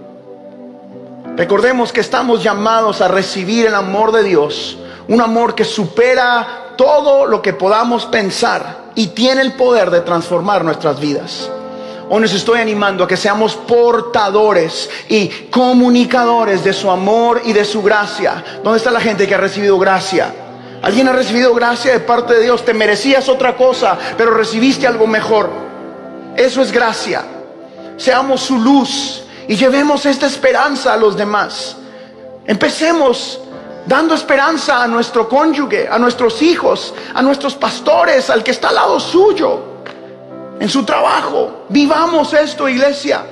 Recordemos 1.40 1.90
que 1.90 2.02
estamos 2.02 2.42
llamados 2.42 3.00
a 3.00 3.08
recibir 3.08 3.64
el 3.64 3.74
amor 3.74 4.12
de 4.12 4.22
Dios, 4.22 4.76
un 5.08 5.22
amor 5.22 5.54
que 5.54 5.64
supera 5.64 6.74
todo 6.76 7.24
lo 7.24 7.40
que 7.40 7.54
podamos 7.54 8.04
pensar 8.04 8.90
y 8.94 9.06
tiene 9.06 9.40
el 9.40 9.54
poder 9.54 9.90
de 9.90 10.02
transformar 10.02 10.62
nuestras 10.62 11.00
vidas. 11.00 11.50
Hoy 12.10 12.20
nos 12.20 12.34
estoy 12.34 12.60
animando 12.60 13.04
a 13.04 13.08
que 13.08 13.16
seamos 13.16 13.54
portadores 13.54 14.90
y 15.08 15.28
comunicadores 15.50 16.62
de 16.62 16.74
su 16.74 16.90
amor 16.90 17.40
y 17.42 17.54
de 17.54 17.64
su 17.64 17.82
gracia. 17.82 18.44
¿Dónde 18.62 18.76
está 18.76 18.90
la 18.90 19.00
gente 19.00 19.26
que 19.26 19.34
ha 19.34 19.38
recibido 19.38 19.78
gracia? 19.78 20.34
Alguien 20.82 21.08
ha 21.08 21.12
recibido 21.12 21.54
gracia 21.54 21.92
de 21.92 22.00
parte 22.00 22.34
de 22.34 22.42
Dios. 22.42 22.66
Te 22.66 22.74
merecías 22.74 23.30
otra 23.30 23.56
cosa, 23.56 23.96
pero 24.18 24.32
recibiste 24.32 24.86
algo 24.86 25.06
mejor. 25.06 25.48
Eso 26.36 26.60
es 26.60 26.70
gracia. 26.70 27.24
Seamos 27.96 28.42
su 28.42 28.58
luz 28.58 29.22
y 29.50 29.56
llevemos 29.56 30.06
esta 30.06 30.26
esperanza 30.26 30.92
a 30.92 30.96
los 30.96 31.16
demás. 31.16 31.74
Empecemos 32.46 33.40
dando 33.84 34.14
esperanza 34.14 34.80
a 34.80 34.86
nuestro 34.86 35.28
cónyuge, 35.28 35.88
a 35.88 35.98
nuestros 35.98 36.40
hijos, 36.40 36.94
a 37.12 37.20
nuestros 37.20 37.56
pastores, 37.56 38.30
al 38.30 38.44
que 38.44 38.52
está 38.52 38.68
al 38.68 38.76
lado 38.76 39.00
suyo 39.00 39.58
en 40.60 40.68
su 40.68 40.84
trabajo. 40.84 41.64
Vivamos 41.68 42.32
esto, 42.32 42.68
iglesia. 42.68 43.26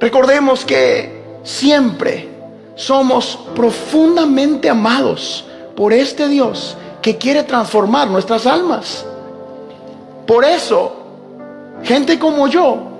Recordemos 0.00 0.64
que 0.64 1.38
siempre 1.44 2.28
somos 2.74 3.38
profundamente 3.54 4.68
amados 4.68 5.44
por 5.76 5.92
este 5.92 6.26
Dios 6.26 6.76
que 7.00 7.16
quiere 7.16 7.44
transformar 7.44 8.08
nuestras 8.08 8.44
almas. 8.44 9.06
Por 10.26 10.44
eso, 10.44 10.96
gente 11.84 12.18
como 12.18 12.48
yo, 12.48 12.93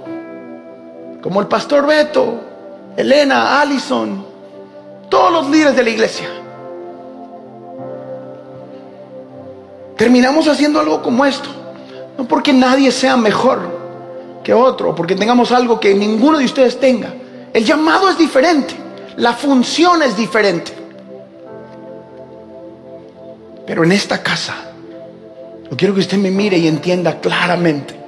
como 1.25 1.41
el 1.41 1.47
pastor 1.47 1.87
Beto, 1.87 2.39
Elena, 2.99 3.59
Allison, 3.59 4.27
todos 5.09 5.33
los 5.33 5.49
líderes 5.49 5.75
de 5.75 5.83
la 5.83 5.89
iglesia, 5.89 6.29
terminamos 9.97 10.47
haciendo 10.49 10.81
algo 10.81 11.01
como 11.01 11.25
esto. 11.25 11.49
No 12.19 12.29
porque 12.29 12.53
nadie 12.53 12.93
sea 12.93 13.17
mejor 13.17 13.61
que 14.45 14.53
otro, 14.53 14.95
porque 14.95 15.17
tengamos 15.17 15.51
algo 15.51 15.81
que 15.81 15.95
ninguno 15.95 16.37
de 16.37 16.45
ustedes 16.45 16.79
tenga. 16.79 17.15
El 17.55 17.65
llamado 17.65 18.11
es 18.11 18.19
diferente, 18.19 18.75
la 19.17 19.33
función 19.33 20.03
es 20.03 20.19
diferente. 20.19 20.73
Pero 23.67 23.83
en 23.83 23.93
esta 23.93 24.23
casa, 24.23 24.57
yo 25.71 25.75
quiero 25.75 25.95
que 25.95 26.01
usted 26.01 26.19
me 26.19 26.31
mire 26.31 26.59
y 26.59 26.69
entienda 26.69 27.19
claramente, 27.19 27.99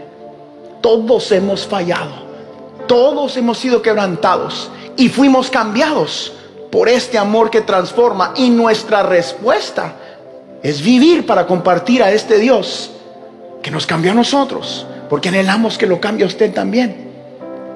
todos 0.82 1.32
hemos 1.32 1.66
fallado, 1.66 2.25
todos 2.86 3.36
hemos 3.36 3.58
sido 3.58 3.82
quebrantados 3.82 4.70
y 4.96 5.08
fuimos 5.08 5.50
cambiados 5.50 6.32
por 6.70 6.88
este 6.88 7.18
amor 7.18 7.50
que 7.50 7.60
transforma 7.60 8.32
y 8.36 8.50
nuestra 8.50 9.02
respuesta 9.02 9.94
es 10.62 10.82
vivir 10.82 11.26
para 11.26 11.46
compartir 11.46 12.02
a 12.02 12.12
este 12.12 12.38
Dios 12.38 12.90
que 13.62 13.70
nos 13.70 13.86
cambió 13.86 14.12
a 14.12 14.14
nosotros, 14.14 14.86
porque 15.08 15.28
anhelamos 15.28 15.78
que 15.78 15.86
lo 15.86 16.00
cambie 16.00 16.24
a 16.24 16.28
usted 16.28 16.52
también. 16.52 17.10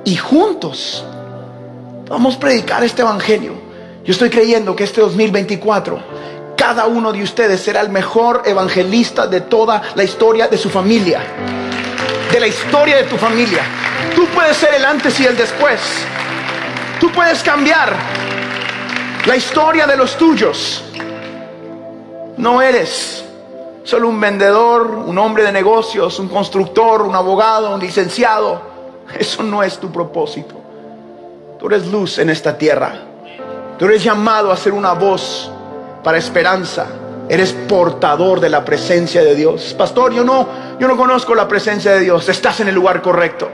Y 0.04 0.16
juntos 0.16 1.04
vamos 2.08 2.36
a 2.36 2.40
predicar 2.40 2.82
este 2.82 3.02
evangelio. 3.02 3.54
Yo 4.04 4.12
estoy 4.12 4.30
creyendo 4.30 4.74
que 4.74 4.84
este 4.84 5.00
2024 5.00 6.20
cada 6.60 6.86
uno 6.86 7.10
de 7.10 7.22
ustedes 7.22 7.62
será 7.62 7.80
el 7.80 7.88
mejor 7.88 8.42
evangelista 8.44 9.26
de 9.26 9.40
toda 9.40 9.80
la 9.94 10.04
historia 10.04 10.46
de 10.46 10.58
su 10.58 10.68
familia. 10.68 11.22
De 12.32 12.40
la 12.40 12.46
historia 12.46 12.96
de 12.96 13.04
tu 13.04 13.16
familia. 13.16 13.62
Tú 14.14 14.26
puedes 14.26 14.56
ser 14.56 14.74
el 14.74 14.84
antes 14.84 15.18
y 15.20 15.26
el 15.26 15.36
después. 15.36 15.80
Tú 17.00 17.10
puedes 17.10 17.42
cambiar 17.42 17.96
la 19.26 19.36
historia 19.36 19.86
de 19.86 19.96
los 19.96 20.16
tuyos. 20.16 20.84
No 22.36 22.62
eres 22.62 23.24
solo 23.84 24.08
un 24.08 24.20
vendedor, 24.20 24.86
un 24.90 25.18
hombre 25.18 25.42
de 25.42 25.52
negocios, 25.52 26.18
un 26.18 26.28
constructor, 26.28 27.02
un 27.02 27.14
abogado, 27.14 27.74
un 27.74 27.80
licenciado. 27.80 28.60
Eso 29.18 29.42
no 29.42 29.62
es 29.62 29.78
tu 29.78 29.90
propósito. 29.90 30.54
Tú 31.58 31.66
eres 31.66 31.86
luz 31.88 32.18
en 32.18 32.30
esta 32.30 32.56
tierra. 32.56 32.92
Tú 33.78 33.86
eres 33.86 34.04
llamado 34.04 34.52
a 34.52 34.56
ser 34.56 34.72
una 34.72 34.92
voz 34.92 35.50
para 36.02 36.18
esperanza. 36.18 36.86
Eres 37.28 37.52
portador 37.52 38.40
de 38.40 38.48
la 38.48 38.64
presencia 38.64 39.22
de 39.22 39.34
Dios. 39.34 39.74
Pastor, 39.76 40.12
yo 40.12 40.24
no, 40.24 40.46
yo 40.80 40.88
no 40.88 40.96
conozco 40.96 41.34
la 41.34 41.46
presencia 41.46 41.92
de 41.92 42.00
Dios. 42.00 42.26
Estás 42.30 42.60
en 42.60 42.68
el 42.68 42.74
lugar 42.74 43.02
correcto. 43.02 43.50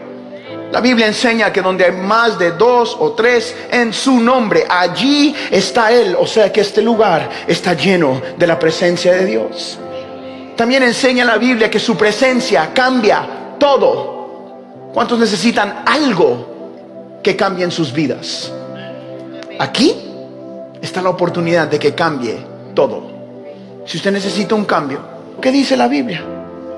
La 0.70 0.80
Biblia 0.80 1.08
enseña 1.08 1.52
que 1.52 1.60
donde 1.60 1.84
hay 1.84 1.90
más 1.90 2.38
de 2.38 2.52
dos 2.52 2.96
o 3.00 3.14
tres 3.14 3.52
en 3.68 3.92
su 3.92 4.20
nombre, 4.20 4.64
allí 4.68 5.34
está 5.50 5.90
Él. 5.90 6.16
O 6.20 6.24
sea 6.24 6.52
que 6.52 6.60
este 6.60 6.82
lugar 6.82 7.28
está 7.48 7.74
lleno 7.74 8.22
de 8.38 8.46
la 8.46 8.56
presencia 8.56 9.12
de 9.12 9.24
Dios. 9.24 9.76
También 10.54 10.84
enseña 10.84 11.24
la 11.24 11.36
Biblia 11.36 11.68
que 11.68 11.80
su 11.80 11.96
presencia 11.96 12.70
cambia 12.72 13.56
todo. 13.58 14.90
¿Cuántos 14.94 15.18
necesitan 15.18 15.82
algo 15.84 17.18
que 17.24 17.34
cambie 17.34 17.64
en 17.64 17.72
sus 17.72 17.92
vidas? 17.92 18.52
Aquí 19.58 19.96
está 20.80 21.02
la 21.02 21.10
oportunidad 21.10 21.66
de 21.66 21.80
que 21.80 21.92
cambie 21.92 22.38
todo. 22.72 23.02
Si 23.84 23.96
usted 23.96 24.12
necesita 24.12 24.54
un 24.54 24.64
cambio, 24.64 25.00
¿qué 25.40 25.50
dice 25.50 25.76
la 25.76 25.88
Biblia? 25.88 26.35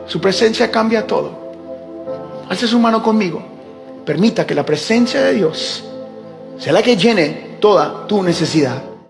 Su 0.08 0.20
presencia 0.20 0.70
cambia 0.70 1.06
todo. 1.06 1.30
Hace 2.48 2.66
su 2.66 2.78
mano 2.78 3.02
conmigo. 3.02 3.42
Permita 4.04 4.46
que 4.46 4.54
la 4.54 4.64
presencia 4.64 5.20
de 5.20 5.34
Dios 5.34 5.84
sea 6.58 6.72
la 6.72 6.82
que 6.82 6.96
llene 6.96 7.58
toda 7.60 8.06
tu 8.06 8.22
necesidad. 8.22 8.82